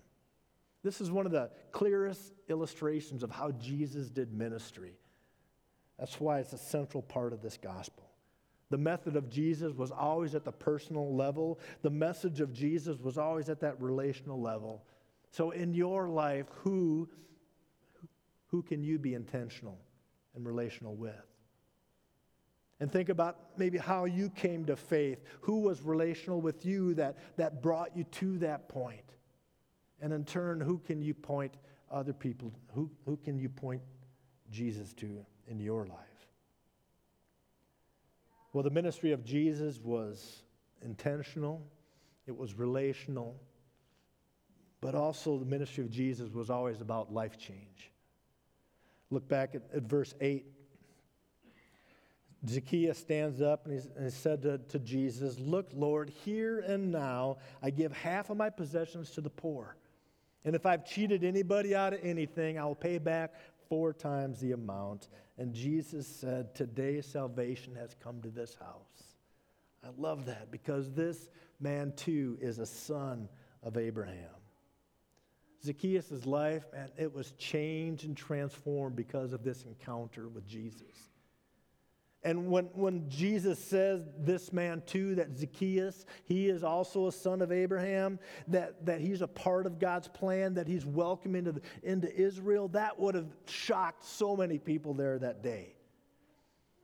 This 0.82 1.00
is 1.00 1.10
one 1.10 1.24
of 1.24 1.32
the 1.32 1.50
clearest 1.72 2.34
illustrations 2.48 3.22
of 3.22 3.30
how 3.30 3.52
Jesus 3.52 4.10
did 4.10 4.32
ministry. 4.32 4.98
That's 5.98 6.20
why 6.20 6.40
it's 6.40 6.52
a 6.52 6.58
central 6.58 7.02
part 7.02 7.32
of 7.32 7.40
this 7.40 7.56
gospel. 7.56 8.10
The 8.70 8.78
method 8.78 9.16
of 9.16 9.30
Jesus 9.30 9.72
was 9.72 9.90
always 9.90 10.34
at 10.34 10.44
the 10.44 10.52
personal 10.52 11.14
level. 11.14 11.60
The 11.82 11.90
message 11.90 12.40
of 12.40 12.52
Jesus 12.52 12.98
was 12.98 13.16
always 13.16 13.48
at 13.48 13.60
that 13.60 13.80
relational 13.80 14.40
level. 14.40 14.84
So, 15.34 15.50
in 15.50 15.74
your 15.74 16.10
life, 16.10 16.46
who, 16.62 17.08
who 18.46 18.62
can 18.62 18.84
you 18.84 19.00
be 19.00 19.14
intentional 19.14 19.80
and 20.36 20.46
relational 20.46 20.94
with? 20.94 21.26
And 22.78 22.88
think 22.88 23.08
about 23.08 23.36
maybe 23.56 23.76
how 23.76 24.04
you 24.04 24.30
came 24.30 24.64
to 24.66 24.76
faith. 24.76 25.24
Who 25.40 25.62
was 25.62 25.82
relational 25.82 26.40
with 26.40 26.64
you 26.64 26.94
that, 26.94 27.36
that 27.36 27.62
brought 27.62 27.96
you 27.96 28.04
to 28.04 28.38
that 28.38 28.68
point? 28.68 29.10
And 30.00 30.12
in 30.12 30.24
turn, 30.24 30.60
who 30.60 30.78
can 30.78 31.02
you 31.02 31.14
point 31.14 31.56
other 31.90 32.12
people, 32.12 32.52
who, 32.72 32.88
who 33.04 33.16
can 33.16 33.36
you 33.36 33.48
point 33.48 33.82
Jesus 34.52 34.92
to 34.94 35.26
in 35.48 35.58
your 35.58 35.84
life? 35.86 36.28
Well, 38.52 38.62
the 38.62 38.70
ministry 38.70 39.10
of 39.10 39.24
Jesus 39.24 39.80
was 39.82 40.44
intentional, 40.80 41.66
it 42.28 42.36
was 42.36 42.54
relational, 42.54 43.34
but 44.84 44.94
also 44.94 45.38
the 45.38 45.46
ministry 45.46 45.82
of 45.82 45.90
Jesus 45.90 46.30
was 46.30 46.50
always 46.50 46.82
about 46.82 47.10
life 47.10 47.38
change. 47.38 47.90
Look 49.08 49.26
back 49.26 49.54
at, 49.54 49.62
at 49.74 49.84
verse 49.84 50.14
8. 50.20 50.44
Zacchaeus 52.46 52.98
stands 52.98 53.40
up 53.40 53.64
and, 53.64 53.80
and 53.96 54.04
he 54.04 54.10
said 54.10 54.42
to, 54.42 54.58
to 54.58 54.78
Jesus, 54.78 55.38
Look, 55.38 55.70
Lord, 55.72 56.10
here 56.10 56.58
and 56.58 56.92
now 56.92 57.38
I 57.62 57.70
give 57.70 57.96
half 57.96 58.28
of 58.28 58.36
my 58.36 58.50
possessions 58.50 59.10
to 59.12 59.22
the 59.22 59.30
poor. 59.30 59.78
And 60.44 60.54
if 60.54 60.66
I've 60.66 60.84
cheated 60.84 61.24
anybody 61.24 61.74
out 61.74 61.94
of 61.94 62.00
anything, 62.02 62.58
I 62.58 62.66
will 62.66 62.74
pay 62.74 62.98
back 62.98 63.32
four 63.70 63.94
times 63.94 64.38
the 64.38 64.52
amount. 64.52 65.08
And 65.38 65.54
Jesus 65.54 66.06
said, 66.06 66.54
Today 66.54 67.00
salvation 67.00 67.74
has 67.76 67.96
come 68.04 68.20
to 68.20 68.28
this 68.28 68.54
house. 68.56 69.14
I 69.82 69.88
love 69.96 70.26
that 70.26 70.50
because 70.50 70.92
this 70.92 71.30
man 71.58 71.94
too 71.96 72.36
is 72.42 72.58
a 72.58 72.66
son 72.66 73.30
of 73.62 73.78
Abraham. 73.78 74.43
Zacchaeus' 75.64 76.26
life, 76.26 76.66
and 76.76 76.90
it 76.98 77.12
was 77.12 77.32
changed 77.32 78.04
and 78.04 78.16
transformed 78.16 78.96
because 78.96 79.32
of 79.32 79.42
this 79.42 79.64
encounter 79.64 80.28
with 80.28 80.46
Jesus. 80.46 81.10
And 82.22 82.50
when, 82.50 82.64
when 82.72 83.08
Jesus 83.08 83.58
says 83.58 84.02
this 84.18 84.50
man 84.52 84.82
too, 84.86 85.14
that 85.16 85.36
Zacchaeus, 85.36 86.06
he 86.24 86.48
is 86.48 86.64
also 86.64 87.06
a 87.06 87.12
son 87.12 87.42
of 87.42 87.52
Abraham, 87.52 88.18
that, 88.48 88.84
that 88.86 89.00
he's 89.00 89.20
a 89.20 89.28
part 89.28 89.66
of 89.66 89.78
God's 89.78 90.08
plan, 90.08 90.54
that 90.54 90.66
he's 90.66 90.86
welcome 90.86 91.36
into, 91.36 91.52
the, 91.52 91.60
into 91.82 92.14
Israel, 92.14 92.68
that 92.68 92.98
would 92.98 93.14
have 93.14 93.28
shocked 93.46 94.04
so 94.04 94.36
many 94.36 94.58
people 94.58 94.94
there 94.94 95.18
that 95.18 95.42
day. 95.42 95.74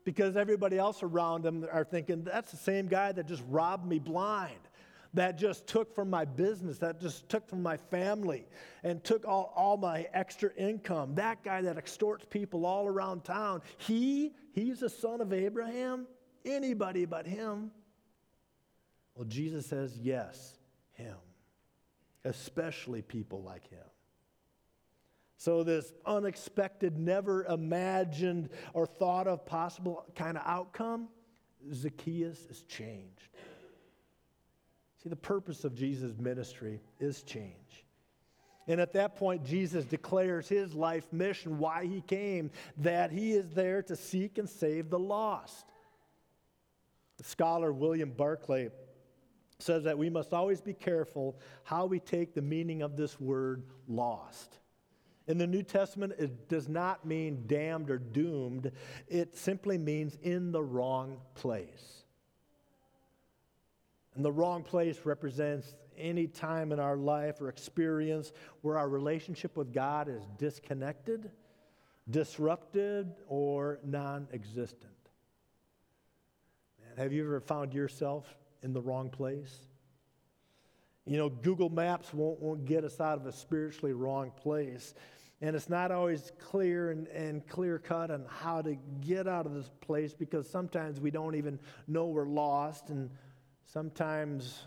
Because 0.04 0.36
everybody 0.36 0.76
else 0.78 1.02
around 1.02 1.46
him 1.46 1.66
are 1.72 1.84
thinking, 1.84 2.24
that's 2.24 2.50
the 2.50 2.56
same 2.58 2.86
guy 2.86 3.12
that 3.12 3.26
just 3.26 3.42
robbed 3.48 3.86
me 3.86 3.98
blind 3.98 4.60
that 5.14 5.38
just 5.38 5.66
took 5.66 5.94
from 5.94 6.08
my 6.08 6.24
business, 6.24 6.78
that 6.78 7.00
just 7.00 7.28
took 7.28 7.48
from 7.48 7.62
my 7.62 7.76
family, 7.76 8.46
and 8.84 9.02
took 9.02 9.26
all, 9.26 9.52
all 9.56 9.76
my 9.76 10.06
extra 10.12 10.50
income. 10.54 11.14
That 11.16 11.42
guy 11.42 11.62
that 11.62 11.76
extorts 11.76 12.24
people 12.28 12.64
all 12.64 12.86
around 12.86 13.24
town, 13.24 13.62
he, 13.78 14.32
he's 14.52 14.82
a 14.82 14.88
son 14.88 15.20
of 15.20 15.32
Abraham? 15.32 16.06
Anybody 16.44 17.04
but 17.04 17.26
him. 17.26 17.70
Well, 19.14 19.26
Jesus 19.26 19.66
says, 19.66 19.98
yes, 19.98 20.58
him. 20.92 21.16
especially 22.24 23.02
people 23.02 23.42
like 23.42 23.68
him. 23.68 23.78
So, 25.36 25.62
this 25.64 25.94
unexpected, 26.04 26.98
never 26.98 27.44
imagined 27.46 28.50
or 28.74 28.86
thought 28.86 29.26
of 29.26 29.46
possible 29.46 30.04
kind 30.14 30.36
of 30.36 30.42
outcome, 30.44 31.08
Zacchaeus 31.72 32.46
is 32.50 32.62
changed. 32.62 33.28
See, 35.02 35.08
the 35.08 35.16
purpose 35.16 35.64
of 35.64 35.74
Jesus' 35.74 36.18
ministry 36.18 36.80
is 36.98 37.22
change. 37.22 37.84
And 38.68 38.80
at 38.80 38.92
that 38.92 39.16
point, 39.16 39.44
Jesus 39.44 39.84
declares 39.84 40.48
his 40.48 40.74
life 40.74 41.10
mission, 41.12 41.58
why 41.58 41.86
he 41.86 42.02
came, 42.02 42.50
that 42.78 43.10
he 43.10 43.32
is 43.32 43.50
there 43.50 43.82
to 43.84 43.96
seek 43.96 44.38
and 44.38 44.48
save 44.48 44.90
the 44.90 44.98
lost. 44.98 45.66
The 47.16 47.24
scholar 47.24 47.72
William 47.72 48.10
Barclay 48.10 48.70
says 49.58 49.84
that 49.84 49.98
we 49.98 50.10
must 50.10 50.32
always 50.32 50.60
be 50.60 50.74
careful 50.74 51.38
how 51.64 51.86
we 51.86 51.98
take 51.98 52.34
the 52.34 52.42
meaning 52.42 52.82
of 52.82 52.96
this 52.96 53.18
word 53.18 53.64
lost. 53.88 54.58
In 55.26 55.38
the 55.38 55.46
New 55.46 55.62
Testament, 55.62 56.14
it 56.18 56.48
does 56.48 56.68
not 56.68 57.06
mean 57.06 57.44
damned 57.46 57.90
or 57.90 57.98
doomed, 57.98 58.72
it 59.08 59.36
simply 59.36 59.78
means 59.78 60.16
in 60.22 60.52
the 60.52 60.62
wrong 60.62 61.18
place. 61.34 61.99
And 64.20 64.24
the 64.26 64.32
wrong 64.32 64.62
place 64.62 65.06
represents 65.06 65.74
any 65.96 66.26
time 66.26 66.72
in 66.72 66.78
our 66.78 66.98
life 66.98 67.40
or 67.40 67.48
experience 67.48 68.34
where 68.60 68.76
our 68.76 68.86
relationship 68.86 69.56
with 69.56 69.72
God 69.72 70.10
is 70.10 70.22
disconnected, 70.36 71.30
disrupted, 72.10 73.14
or 73.28 73.78
non 73.82 74.28
existent. 74.34 74.92
Have 76.98 77.14
you 77.14 77.24
ever 77.24 77.40
found 77.40 77.72
yourself 77.72 78.26
in 78.62 78.74
the 78.74 78.82
wrong 78.82 79.08
place? 79.08 79.60
You 81.06 81.16
know, 81.16 81.30
Google 81.30 81.70
Maps 81.70 82.12
won't, 82.12 82.42
won't 82.42 82.66
get 82.66 82.84
us 82.84 83.00
out 83.00 83.16
of 83.16 83.24
a 83.24 83.32
spiritually 83.32 83.94
wrong 83.94 84.32
place. 84.36 84.92
And 85.40 85.56
it's 85.56 85.70
not 85.70 85.90
always 85.90 86.30
clear 86.38 86.90
and, 86.90 87.08
and 87.08 87.46
clear 87.46 87.78
cut 87.78 88.10
on 88.10 88.26
how 88.28 88.60
to 88.60 88.76
get 89.00 89.26
out 89.26 89.46
of 89.46 89.54
this 89.54 89.70
place 89.80 90.12
because 90.12 90.46
sometimes 90.46 91.00
we 91.00 91.10
don't 91.10 91.36
even 91.36 91.58
know 91.88 92.08
we're 92.08 92.26
lost. 92.26 92.90
And 92.90 93.08
sometimes, 93.72 94.64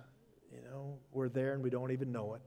you 0.52 0.62
know, 0.62 0.98
we're 1.12 1.30
there 1.30 1.54
and 1.54 1.63
we 1.63 1.70
don't 1.70 1.92
even 1.92 2.12
know 2.12 2.36
it. 2.36 2.42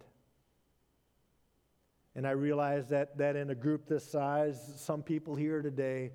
And 2.14 2.26
I 2.26 2.30
realize 2.30 2.88
that, 2.88 3.18
that 3.18 3.36
in 3.36 3.50
a 3.50 3.54
group 3.54 3.86
this 3.86 4.10
size, 4.10 4.58
some 4.76 5.02
people 5.02 5.34
here 5.34 5.60
today 5.60 6.12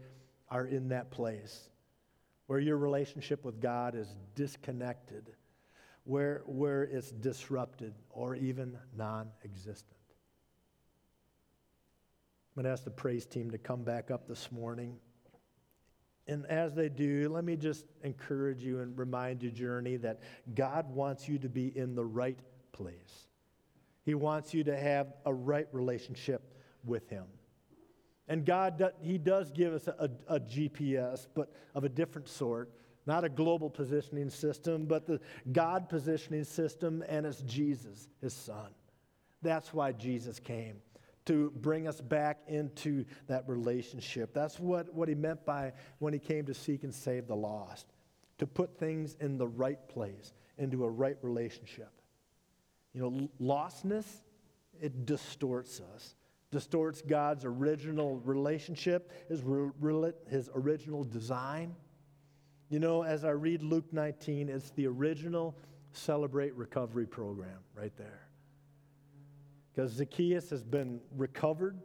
are 0.50 0.66
in 0.66 0.90
that 0.90 1.12
place 1.12 1.70
where 2.48 2.60
your 2.60 2.78
relationship 2.78 3.46
with 3.46 3.62
God 3.62 3.96
is 3.96 4.16
disconnected, 4.36 5.32
where, 6.06 6.42
where 6.48 6.84
it's 6.84 7.12
disrupted 7.12 7.94
or 8.10 8.36
even 8.36 8.78
non 8.98 9.30
existent. 9.46 9.96
I'm 12.50 12.64
going 12.64 12.66
to 12.66 12.72
ask 12.72 12.84
the 12.84 12.90
praise 12.90 13.26
team 13.26 13.52
to 13.52 13.58
come 13.58 13.84
back 13.84 14.12
up 14.12 14.28
this 14.28 14.52
morning. 14.52 14.98
And 16.28 16.46
as 16.46 16.74
they 16.74 16.90
do, 16.90 17.30
let 17.30 17.44
me 17.44 17.56
just 17.56 17.86
encourage 18.04 18.62
you 18.62 18.80
and 18.80 18.98
remind 18.98 19.42
you, 19.42 19.52
Journey, 19.52 19.98
that 19.98 20.20
God 20.54 20.90
wants 20.94 21.28
you 21.28 21.40
to 21.40 21.50
be 21.50 21.76
in 21.78 21.96
the 21.96 22.06
right 22.06 22.40
place. 22.72 23.28
He 24.04 24.16
wants 24.16 24.54
you 24.54 24.64
to 24.66 24.78
have 24.78 25.14
a 25.26 25.34
right 25.34 25.68
relationship 25.72 26.42
with 26.86 27.10
Him. 27.10 27.26
And 28.28 28.46
God, 28.46 28.92
He 29.02 29.18
does 29.18 29.52
give 29.52 29.74
us 29.74 29.88
a, 29.88 30.10
a, 30.28 30.40
GPS, 30.40 31.28
but 31.34 31.54
of 31.76 31.84
a 31.84 31.90
different 31.90 32.28
sort. 32.28 32.72
Not 33.08 33.24
a 33.24 33.30
global 33.30 33.70
positioning 33.70 34.30
system, 34.30 34.86
but 34.86 35.08
the 35.08 35.20
God 35.52 35.90
positioning 35.90 36.44
system, 36.44 37.04
and 37.10 37.26
it's 37.26 37.42
Jesus, 37.42 38.10
His 38.22 38.34
Son. 38.34 38.70
That's 39.42 39.74
why 39.74 39.92
Jesus 39.92 40.40
came 40.40 40.76
to 41.26 41.52
bring 41.58 41.88
us 41.88 42.02
back 42.02 42.40
into 42.48 43.06
that 43.28 43.48
relationship. 43.48 44.34
That's 44.34 44.60
what, 44.60 44.94
what 44.94 45.08
he 45.08 45.16
meant 45.16 45.46
by 45.46 45.74
when 46.00 46.14
he 46.14 46.20
came 46.20 46.46
to 46.46 46.54
seek 46.54 46.84
and 46.84 46.94
save 46.94 47.28
the 47.28 47.36
lost, 47.36 47.88
to 48.40 48.48
put 48.48 48.78
things 48.78 49.16
in 49.20 49.38
the 49.38 49.48
right 49.48 49.88
place, 49.88 50.34
into 50.58 50.84
a 50.84 50.90
right 50.90 51.18
relationship. 51.22 51.92
You 52.94 53.02
know, 53.02 53.30
lostness, 53.40 54.06
it 54.82 55.06
distorts 55.06 55.82
us, 55.94 56.16
distorts 56.52 57.02
God's 57.02 57.46
original 57.46 58.18
relationship, 58.18 59.12
his, 59.30 59.44
his 60.30 60.50
original 60.56 61.04
design. 61.04 61.76
You 62.70 62.80
know, 62.80 63.04
as 63.04 63.24
I 63.24 63.30
read 63.30 63.62
Luke 63.62 63.92
19, 63.92 64.50
it's 64.50 64.72
the 64.72 64.88
original 64.88 65.56
Celebrate 65.94 66.56
Recovery 66.56 67.06
program 67.06 67.60
right 67.76 67.96
there. 67.98 68.28
Because 69.74 69.92
Zacchaeus 69.92 70.50
has 70.50 70.64
been 70.64 71.00
recovered, 71.16 71.80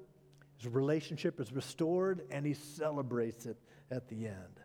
his 0.58 0.68
relationship 0.68 1.40
is 1.40 1.52
restored, 1.52 2.22
and 2.30 2.44
he 2.44 2.54
celebrates 2.54 3.46
it 3.46 3.56
at 3.90 4.08
the 4.08 4.26
end. 4.26 4.60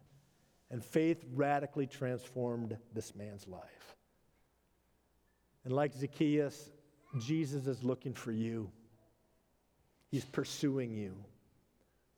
And 0.70 0.84
faith 0.84 1.24
radically 1.34 1.86
transformed 1.86 2.78
this 2.94 3.14
man's 3.14 3.48
life. 3.48 3.96
And 5.66 5.74
like 5.74 5.94
Zacchaeus, 5.94 6.72
Jesus 7.20 7.68
is 7.68 7.84
looking 7.84 8.14
for 8.14 8.32
you. 8.32 8.72
He's 10.10 10.26
pursuing 10.26 10.94
you. 10.94 11.14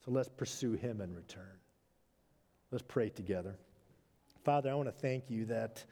So 0.06 0.12
let's 0.12 0.30
pursue 0.30 0.74
him 0.74 1.02
in 1.02 1.14
return. 1.14 1.58
Let's 2.72 2.84
pray 2.88 3.10
together. 3.10 3.56
Father, 4.44 4.70
I 4.70 4.76
want 4.76 4.88
to 4.88 4.94
thank 4.94 5.30
you 5.30 5.46
that 5.46 5.84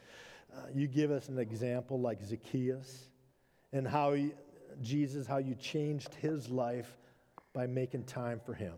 uh, 0.53 0.61
you 0.73 0.87
give 0.87 1.11
us 1.11 1.29
an 1.29 1.39
example 1.39 1.99
like 1.99 2.21
Zacchaeus 2.23 3.09
and 3.71 3.87
how 3.87 4.13
he, 4.13 4.31
Jesus, 4.81 5.27
how 5.27 5.37
you 5.37 5.55
changed 5.55 6.13
his 6.15 6.49
life 6.49 6.97
by 7.53 7.67
making 7.67 8.03
time 8.03 8.39
for 8.39 8.53
him. 8.53 8.73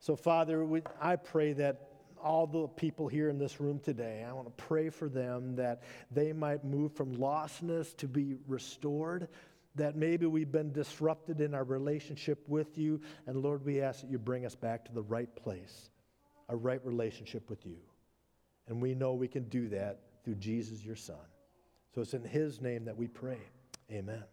So, 0.00 0.16
Father, 0.16 0.64
we, 0.64 0.82
I 1.00 1.16
pray 1.16 1.52
that 1.54 1.88
all 2.22 2.46
the 2.46 2.66
people 2.68 3.06
here 3.06 3.28
in 3.28 3.38
this 3.38 3.60
room 3.60 3.78
today, 3.78 4.24
I 4.26 4.32
want 4.32 4.46
to 4.46 4.64
pray 4.64 4.88
for 4.88 5.08
them 5.08 5.56
that 5.56 5.82
they 6.10 6.32
might 6.32 6.64
move 6.64 6.92
from 6.92 7.14
lostness 7.16 7.96
to 7.98 8.08
be 8.08 8.36
restored, 8.48 9.28
that 9.74 9.96
maybe 9.96 10.26
we've 10.26 10.50
been 10.50 10.72
disrupted 10.72 11.40
in 11.40 11.54
our 11.54 11.64
relationship 11.64 12.42
with 12.48 12.78
you. 12.78 13.00
And 13.26 13.42
Lord, 13.42 13.64
we 13.64 13.80
ask 13.80 14.00
that 14.00 14.10
you 14.10 14.18
bring 14.18 14.46
us 14.46 14.54
back 14.54 14.84
to 14.86 14.92
the 14.92 15.02
right 15.02 15.34
place, 15.36 15.90
a 16.48 16.56
right 16.56 16.84
relationship 16.84 17.48
with 17.50 17.66
you. 17.66 17.76
And 18.68 18.80
we 18.80 18.94
know 18.94 19.12
we 19.12 19.28
can 19.28 19.44
do 19.44 19.68
that 19.68 20.00
through 20.24 20.36
Jesus, 20.36 20.84
your 20.84 20.96
Son. 20.96 21.16
So 21.94 22.00
it's 22.00 22.14
in 22.14 22.24
his 22.24 22.60
name 22.60 22.86
that 22.86 22.96
we 22.96 23.06
pray. 23.06 23.38
Amen. 23.90 24.24